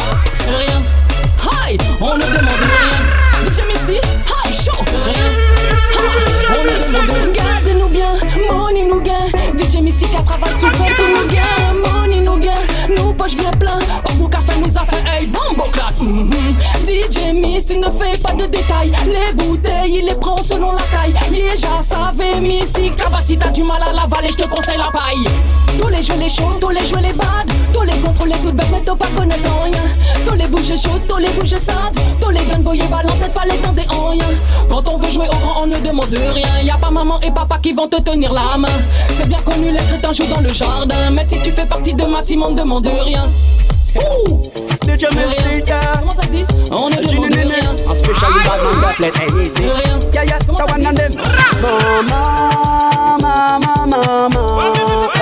Rien. 0.49 0.83
Hi, 1.69 1.77
on 2.01 2.15
ne 2.15 2.23
demande 2.23 2.65
rien. 2.65 3.51
DJ 3.51 3.67
Misty, 3.67 4.01
Mystique 9.95 10.19
a 10.19 10.23
travaillé 10.23 10.59
sur 10.59 10.73
fait 10.73 10.93
pour 10.95 11.07
nous 11.07 11.29
gain. 11.29 11.73
Money 11.73 12.21
nous 12.21 12.37
gain, 12.39 12.51
nous 12.97 13.13
poche 13.13 13.37
bien 13.37 13.51
plein. 13.53 13.79
Or 14.05 14.15
nous 14.19 14.29
café 14.29 14.53
nous 14.59 14.77
a 14.77 14.85
fait, 14.85 15.05
hey 15.07 15.27
bombo 15.27 15.71
clap. 15.71 15.95
Mhm. 16.01 16.31
DJ 16.85 17.33
Mist, 17.33 17.71
il 17.71 17.79
ne 17.79 17.91
fait 17.91 18.21
pas 18.21 18.33
de 18.33 18.47
détails. 18.47 18.91
Les 19.07 19.33
bouteilles, 19.35 19.99
il 20.01 20.07
les 20.07 20.15
prend 20.17 20.37
selon 20.39 20.73
la 20.73 20.83
taille. 20.83 21.15
Déjà, 21.31 21.81
savait 21.81 22.41
mystique. 22.41 22.99
Là-bas, 22.99 23.23
si 23.23 23.39
t'as 23.39 23.51
du 23.51 23.63
mal 23.63 23.83
à 23.83 23.93
l'avaler, 23.93 24.33
je 24.33 24.39
te 24.39 24.49
conseille 24.49 24.79
la 24.79 24.91
paille. 24.91 25.25
Tous 25.81 25.89
les 25.89 26.03
jeux 26.03 26.19
les 26.19 26.29
chauds, 26.29 26.59
tous 26.61 26.71
les 26.71 26.85
jeux 26.85 27.01
les 27.01 27.13
bad. 27.13 27.47
Tous 27.73 27.83
les 27.83 27.97
contrôles 27.99 28.33
toutes 28.43 28.57
bêtes, 28.57 28.67
mais 28.73 28.83
t'as 28.85 28.97
pas 28.97 29.07
connaître 29.17 29.49
rien. 29.63 29.83
Tous 30.27 30.35
les 30.35 30.47
bouges 30.49 30.77
chauds, 30.77 30.99
tous 31.09 31.19
les 31.19 31.31
bouges 31.31 31.57
sad. 31.57 31.95
Tous 32.21 32.31
les 32.31 32.45
guns 32.47 32.63
voyez 32.65 32.83
ballon, 32.89 33.15
peut 33.21 33.31
pas 33.33 33.45
les 33.45 33.57
temps 33.59 33.73
des. 33.73 33.85
Quand 34.75 34.93
on 34.93 34.99
veut 34.99 35.09
jouer 35.09 35.29
au 35.29 35.37
grand, 35.37 35.63
on 35.63 35.67
ne 35.69 35.79
demande 35.79 36.09
rien. 36.11 36.61
Y 36.65 36.69
a 36.69 36.77
pas 36.77 36.91
maman 36.91 37.21
et 37.21 37.31
papa 37.31 37.59
qui 37.63 37.73
vont 37.73 37.87
te 37.87 38.03
tenir 38.03 38.33
la 38.33 38.59
main. 38.59 38.67
C'est 39.09 39.29
bien 39.29 39.39
connu, 39.39 39.71
les 39.71 39.79
crétins 39.79 40.13
jouent 40.13 40.27
dans 40.27 40.41
le 40.41 40.53
jardin. 40.53 41.13
Mais 41.13 41.25
si 41.29 41.41
tu 41.43 41.53
fais 41.53 41.65
partie 41.65 41.95
de 41.95 42.03
ma 42.03 42.23
team, 42.23 42.43
on 42.43 42.51
ne 42.51 42.59
demande 42.59 42.89
rien. 43.05 43.23
Ouh! 43.95 44.43
DJ 44.83 45.05
Mystique, 45.15 45.73
Comment 46.01 46.13
ça 46.21 46.27
dit? 46.29 46.45
On 46.73 46.91
ne 46.91 46.97
demande 46.97 47.35
rien. 47.35 47.71
En 47.89 47.95
special 47.95 48.33
bad 48.45 48.65
man 48.65 48.81
that 48.81 48.95
play 48.97 49.13
hey 49.17 49.33
Mystique 49.33 49.65
Rien. 49.65 50.01
Yeah 50.13 50.25
yeah, 50.25 50.39
ça 50.41 50.67
one 50.67 50.85
and 50.85 50.97
them 50.97 51.13
dit 51.13 51.19
Mama, 51.63 52.51
mama, 53.23 53.87
mama 53.87 54.73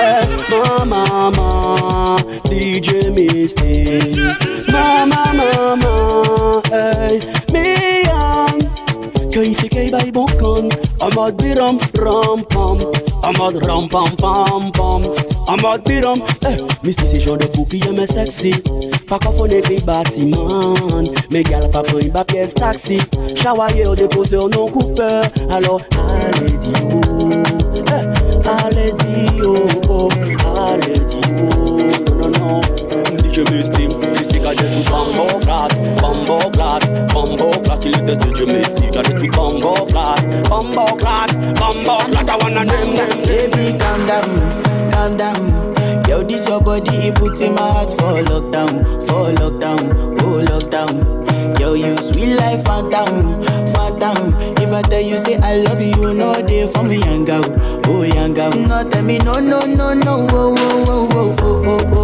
eh, 0.01 0.25
Mama, 0.49 1.31
mama 1.31 2.17
DJ 2.49 3.11
Mystique 3.11 4.17
Mama, 4.71 5.31
mama 5.31 6.13
young 7.13 7.32
tikei 9.43 9.55
tikei 9.55 9.89
bij 9.89 10.11
bokon. 10.11 10.71
Amad 10.97 11.35
biram 11.35 11.77
ram 11.93 12.45
pam. 12.47 12.77
Amad 13.21 13.65
ram 13.65 13.87
pam 13.87 14.15
pam 14.15 14.71
pam. 14.71 15.03
Amad 15.45 15.83
biram 15.83 16.21
Eh, 16.45 16.55
misti 16.81 17.07
se 17.07 17.19
jan 17.19 17.37
de 17.37 17.47
poupi 17.47 17.77
ye 17.77 17.91
me 17.91 18.05
seksi. 18.05 18.61
Pa 19.07 19.17
kafone 19.17 19.61
pe 19.61 19.81
batiman. 19.85 21.07
Me 21.29 21.41
gal 21.43 21.69
pa 21.69 21.81
pren 21.81 22.11
ba 22.11 22.23
pièce 22.23 22.53
taxi 22.53 22.97
Chawaye 23.35 23.87
ou 23.87 23.95
depose 23.95 24.33
ou 24.33 24.49
non 24.49 24.71
koupe. 24.71 25.01
Alors, 25.49 25.81
ale 25.97 26.49
di 26.63 26.73
ou. 26.83 27.01
Eh, 27.95 28.03
ale 28.45 28.91
di 28.99 29.41
ou. 29.41 29.55
Oh, 29.89 30.09
Ale 30.55 30.93
di 31.09 31.21
ou. 31.41 31.77
Non, 32.19 32.29
non, 32.29 32.61
non. 32.61 32.82
DJ 33.33 33.49
Misty 33.49 33.87
Mystique 33.87 34.45
I 34.45 34.53
get 34.53 34.69
tout 34.85 34.91
Bumbo 34.91 35.39
glass 35.39 35.73
bumbo 35.99 36.37
glass 36.51 36.85
bumbo 37.13 37.49
glass 37.63 37.79
Il 37.83 37.97
était 37.97 38.15
DJ 38.15 38.41
Mystique 38.45 38.95
a 38.95 39.01
dit 39.01 39.13
tout 39.15 39.27
bambo 39.35 39.73
glass 39.87 40.21
Bambo 40.49 40.85
glass 40.97 41.33
bumbo 41.57 41.97
glass 42.11 42.29
I 42.29 42.37
wanna 42.43 42.63
name 42.63 42.93
them 42.95 43.09
Baby 43.25 43.75
calm 43.79 44.05
down 44.05 44.91
Calm 44.91 45.17
down 45.17 45.73
Yo, 46.07 46.21
this 46.21 46.47
your 46.47 46.61
body, 46.61 46.95
it 47.09 47.15
puts 47.15 47.41
in 47.41 47.55
my 47.55 47.61
heart 47.61 47.89
for 47.89 48.21
lockdown, 48.29 48.83
for 49.07 49.31
lockdown, 49.39 50.19
oh 50.21 50.43
lockdown. 50.45 51.59
Yo, 51.59 51.73
you 51.73 51.95
sweet 51.97 52.35
life, 52.35 52.63
phantom, 52.65 53.41
phantom. 53.73 54.33
If 54.61 54.71
I 54.73 54.81
tell 54.83 55.01
you 55.01 55.17
say 55.17 55.37
I 55.41 55.57
love 55.63 55.81
you, 55.81 56.13
no 56.13 56.33
day 56.45 56.69
for 56.71 56.83
me, 56.83 56.97
young 56.97 57.25
girl, 57.25 57.43
oh 57.87 58.03
young 58.03 58.33
girl. 58.33 58.51
No, 58.51 58.87
tell 58.89 59.01
me 59.03 59.17
no, 59.19 59.33
no, 59.33 59.61
no, 59.61 59.93
no, 59.93 60.27
oh, 60.29 60.55
oh, 60.59 61.09
oh, 61.11 61.35
oh, 61.39 61.63
oh, 61.65 61.89
oh 61.93 62.02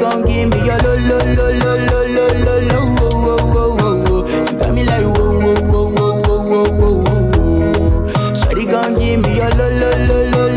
gon' 0.00 0.24
give 0.26 0.48
me 0.50 0.58
your 0.66 0.78
lo 0.84 0.94
lo 1.08 1.18
lo 1.36 1.46
lo 1.62 1.70
lo 1.90 2.00
lo 2.14 2.26
lo 2.44 2.54
lo 2.70 2.80
wo 2.98 3.08
wo 3.24 3.34
wo 3.54 3.64
wo 3.78 3.88
wo. 4.06 4.16
You 4.50 4.58
got 4.58 4.74
me 4.74 4.84
like 4.84 5.06
wo 5.18 5.26
wo 5.42 5.52
wo 5.70 5.80
wo 5.96 6.06
wo 6.26 6.36
wo 6.50 6.60
wo 6.80 6.90
wo. 7.02 8.34
Shawty 8.34 8.64
gon' 8.70 8.94
give 8.98 9.20
me 9.22 9.36
your 9.36 9.50
lo 9.58 9.68
lo 9.68 9.90
lo 10.08 10.18
lo. 10.32 10.47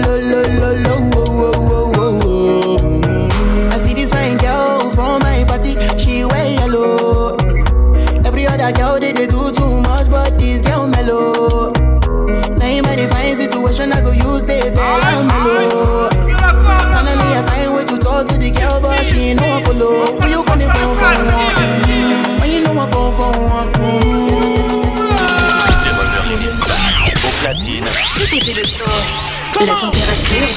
La 29.62 29.76
température 29.76 30.48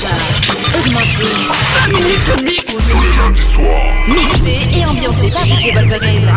va 0.48 0.78
augmenter. 0.78 1.34
mix. 2.42 2.64
Tous 2.64 3.02
les 3.02 3.12
lundis 3.18 3.42
soirs. 3.42 3.92
Mixé 4.08 4.56
et 4.78 4.86
ambiancé 4.86 5.30
par 5.30 5.44
DJ 5.44 5.74
Wolverine. 5.74 6.32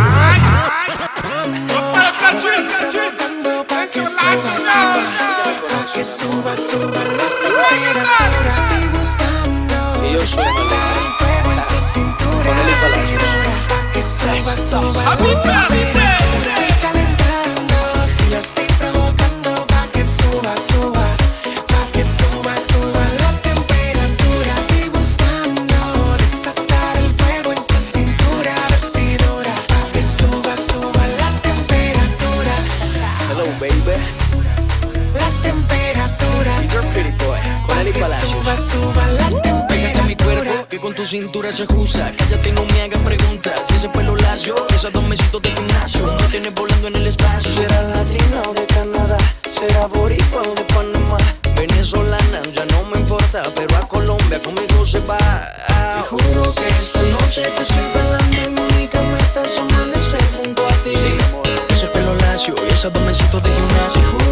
Que 5.93 6.03
suba, 6.03 6.55
suba, 6.57 6.99
la 6.99 7.63
temperatura. 7.69 8.03
Estoy 8.45 8.85
buscando 8.99 9.77
y 10.05 10.13
yo 10.13 10.19
fuego 10.19 11.51
en 11.53 11.61
su 11.61 11.79
cintura, 11.93 12.51
que 13.93 14.01
suba, 14.03 14.53
suba 14.57 15.03
la 15.05 15.15
temperatura. 15.15 16.26
Cintura 41.07 41.53
se 41.53 41.63
ajusta. 41.63 42.13
Cállate, 42.17 42.51
no 42.51 42.65
me 42.65 42.81
hagas 42.81 43.01
preguntas. 43.01 43.61
Si 43.67 43.75
ese 43.75 43.87
pelo 43.89 44.15
lacio, 44.17 44.55
esos 44.75 44.91
dos 44.91 45.07
mesitos 45.07 45.41
de 45.41 45.51
gimnasio, 45.51 46.05
me 46.05 46.27
tienes 46.27 46.53
volando 46.53 46.87
en 46.87 46.95
el 46.97 47.07
espacio. 47.07 47.49
Será 47.53 47.81
latina 47.83 48.41
o 48.45 48.53
de 48.53 48.65
Canadá, 48.65 49.17
será 49.49 49.87
boricua 49.87 50.41
o 50.41 50.53
de 50.53 50.63
Panamá. 50.65 51.17
Venezolana, 51.55 52.41
ya 52.53 52.65
no 52.65 52.83
me 52.91 52.99
importa, 52.99 53.43
pero 53.55 53.77
a 53.77 53.87
Colombia 53.87 54.39
conmigo 54.41 54.85
se 54.85 54.99
va. 54.99 55.17
Te 55.17 56.01
juro 56.09 56.53
que 56.53 56.67
esta 56.81 57.01
noche 57.01 57.43
te 57.55 57.61
estoy 57.61 57.85
bailando 57.95 58.37
y 58.41 58.49
mi 58.49 58.61
única 58.73 58.99
meta 59.01 59.43
es 59.45 59.57
amanecer 59.59 60.21
junto 60.35 60.67
a 60.67 60.73
ti. 60.83 60.91
Ese 61.69 61.87
pelo 61.87 62.15
lacio 62.15 62.53
y 62.67 62.73
esos 62.73 62.91
dos 62.91 63.03
mesitos 63.03 63.41
de 63.41 63.49
gimnasio. 63.49 64.26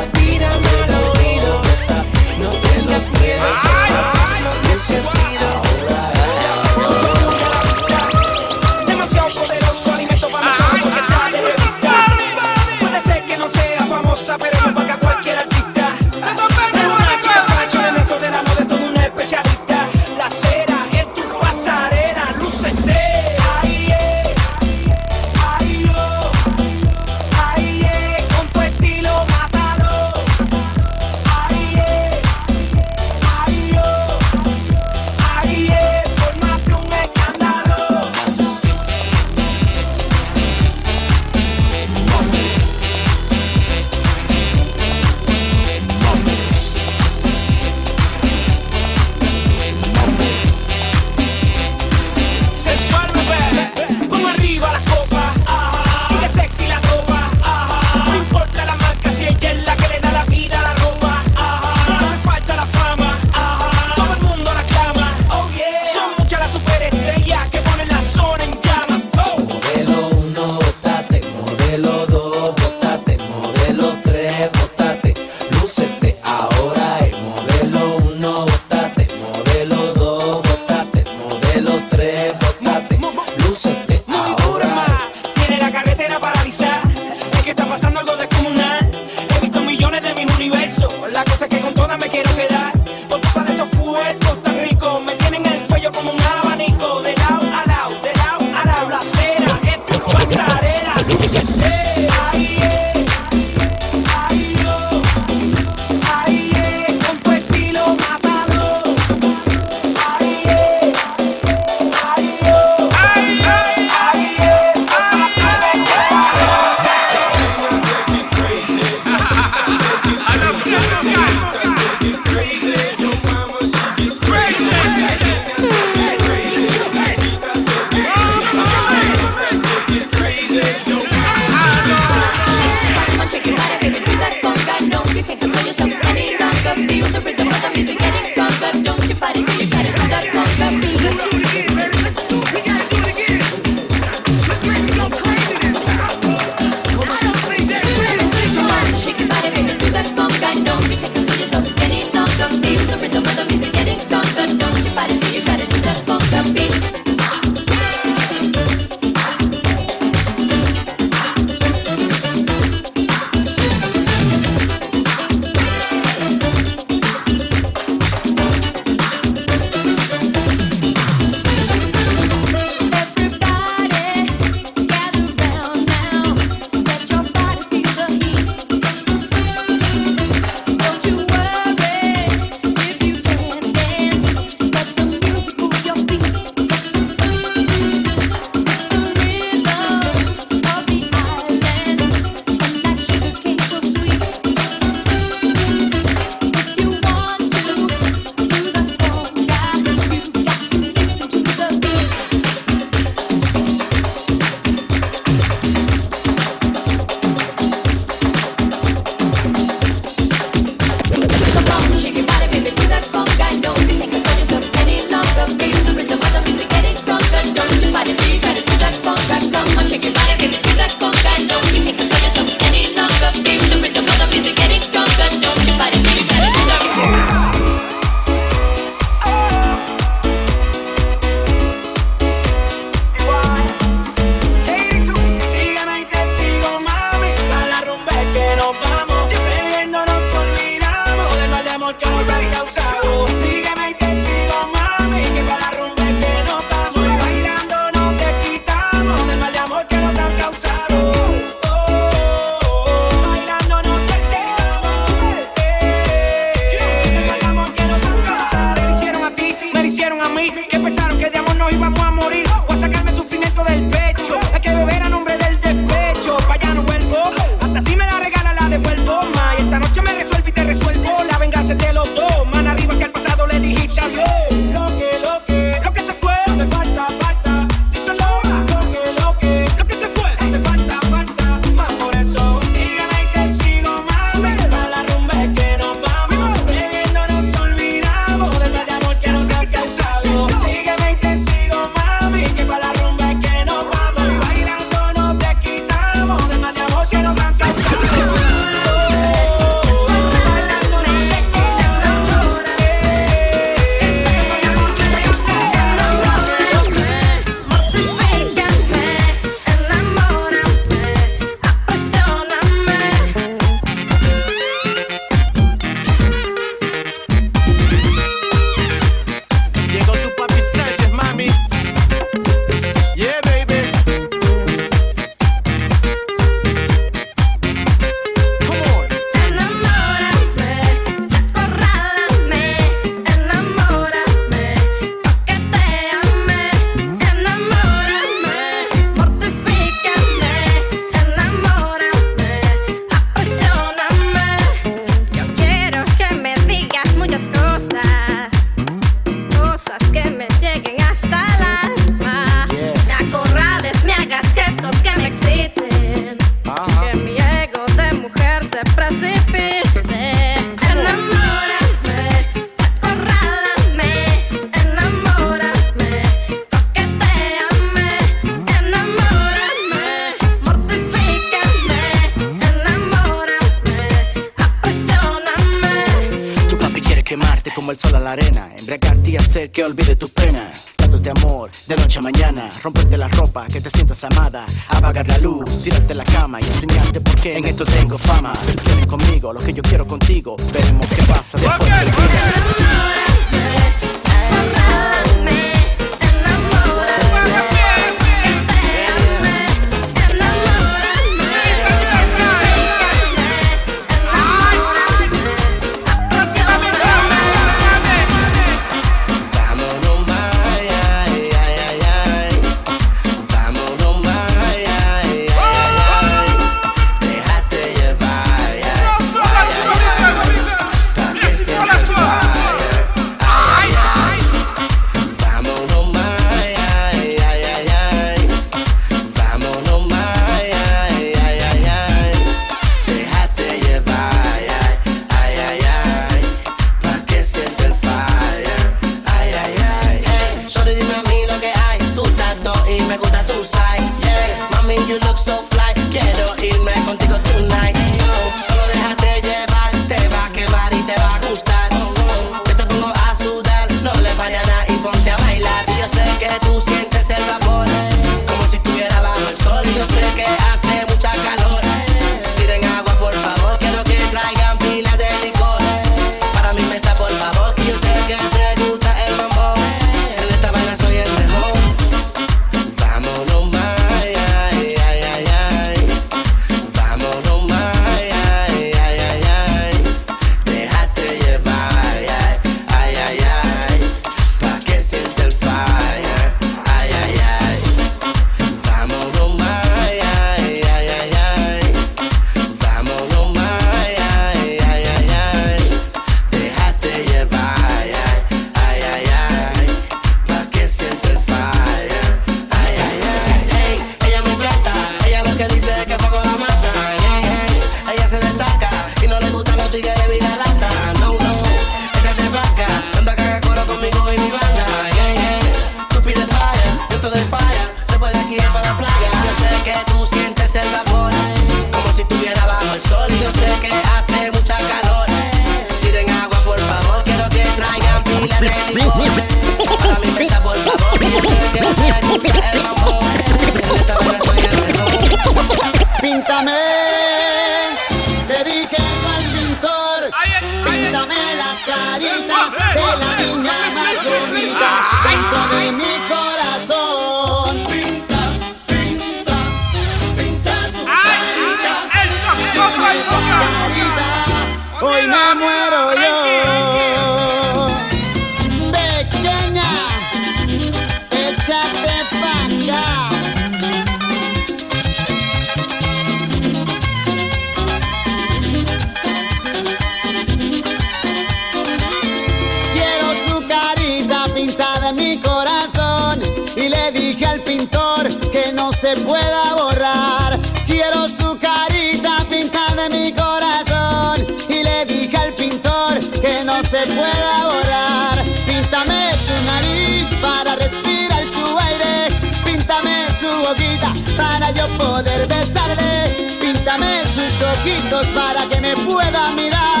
poder 594.97 595.47
besarle. 595.47 596.49
Píntame 596.59 597.23
sus 597.25 597.61
ojitos 597.61 598.27
para 598.27 598.67
que 598.69 598.81
me 598.81 598.95
pueda 598.95 599.53
mirar. 599.55 600.00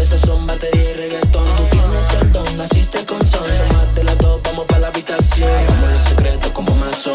esas 0.00 0.20
son 0.20 0.46
batería 0.46 0.90
y 0.90 0.94
reggaetón. 0.94 1.56
Tú 1.56 1.64
tienes 1.70 2.14
el 2.20 2.32
don, 2.32 2.56
naciste 2.56 3.04
con 3.04 3.26
son. 3.26 3.52
Sumate 3.52 4.04
las 4.04 4.18
dos, 4.18 4.40
vamos 4.42 4.66
pa' 4.66 4.78
la 4.78 4.88
habitación. 4.88 5.50
Como 5.66 5.86
los 5.86 6.02
secretos, 6.02 6.52
como 6.52 6.74
más. 6.74 7.08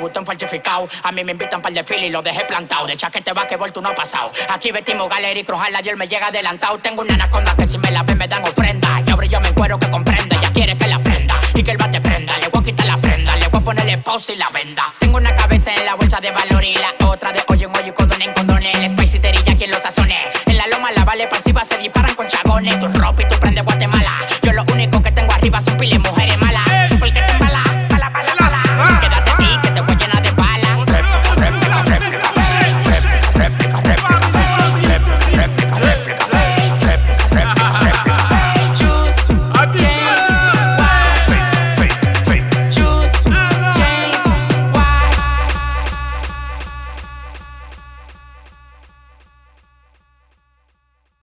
Vuitton 0.00 0.26
falsificado. 0.26 0.88
A 1.02 1.12
mí 1.12 1.24
me 1.24 1.32
invitan 1.32 1.60
para 1.60 1.70
el 1.70 1.74
desfile 1.74 2.06
y 2.06 2.10
lo 2.10 2.22
dejé 2.22 2.44
plantado. 2.44 2.86
De 2.86 2.96
chaquete 2.96 3.32
va 3.32 3.46
que 3.46 3.56
tú 3.72 3.80
no 3.80 3.90
ha 3.90 3.94
pasado. 3.94 4.30
Aquí 4.48 4.72
vestimos 4.72 5.08
gallery, 5.08 5.44
crujal, 5.44 5.72
la 5.72 5.82
Dios 5.82 5.96
me 5.96 6.06
llega 6.06 6.28
adelantado. 6.28 6.78
Tengo 6.78 7.02
una 7.02 7.14
anaconda 7.14 7.54
que 7.56 7.66
si 7.66 7.78
me 7.78 7.90
la 7.90 8.02
ven 8.02 8.18
me 8.18 8.26
dan 8.26 8.42
ofrenda. 8.42 9.02
Y 9.06 9.10
ahora 9.10 9.26
yo 9.26 9.40
me 9.40 9.48
encuero 9.48 9.78
que 9.78 9.90
comprende. 9.90 10.36
Ella 10.36 10.52
quiere 10.52 10.76
que 10.76 10.86
la 10.86 11.02
prenda 11.02 11.38
y 11.54 11.62
que 11.62 11.70
el 11.70 11.76
bate 11.76 12.00
prenda. 12.00 12.38
Le 12.38 12.48
voy 12.48 12.60
a 12.60 12.64
quitar 12.64 12.86
la 12.86 12.98
prenda, 12.98 13.36
le 13.36 13.48
voy 13.48 13.60
a 13.60 13.64
ponerle 13.64 13.98
pausa 13.98 14.32
y 14.32 14.36
la 14.36 14.48
venda. 14.50 14.92
Tengo 14.98 15.18
una 15.18 15.34
cabeza 15.34 15.72
en 15.74 15.84
la 15.84 15.94
bolsa 15.94 16.20
de 16.20 16.30
valor 16.30 16.64
y 16.64 16.74
la 16.74 16.94
otra 17.06 17.32
de 17.32 17.42
hoyo 17.46 17.68
en 17.68 17.76
hoyo 17.76 17.88
y 17.88 17.92
condón 17.92 18.22
en 18.22 18.32
condón. 18.32 18.62
El 18.62 18.88
spicy 18.88 19.18
terilla 19.18 19.54
quien 19.56 19.70
lo 19.70 19.78
sazone. 19.78 20.16
En 20.46 20.56
la 20.56 20.66
loma 20.68 20.90
la 20.92 21.04
vale 21.04 21.26
pasiva 21.28 21.64
se 21.64 21.76
disparan 21.78 22.14
con 22.14 22.26
chagones. 22.26 22.78
Tu 22.78 22.88
ropa 22.88 23.22
y 23.22 23.28
tu 23.28 23.36
prende 23.38 23.60
Guatemala. 23.62 24.20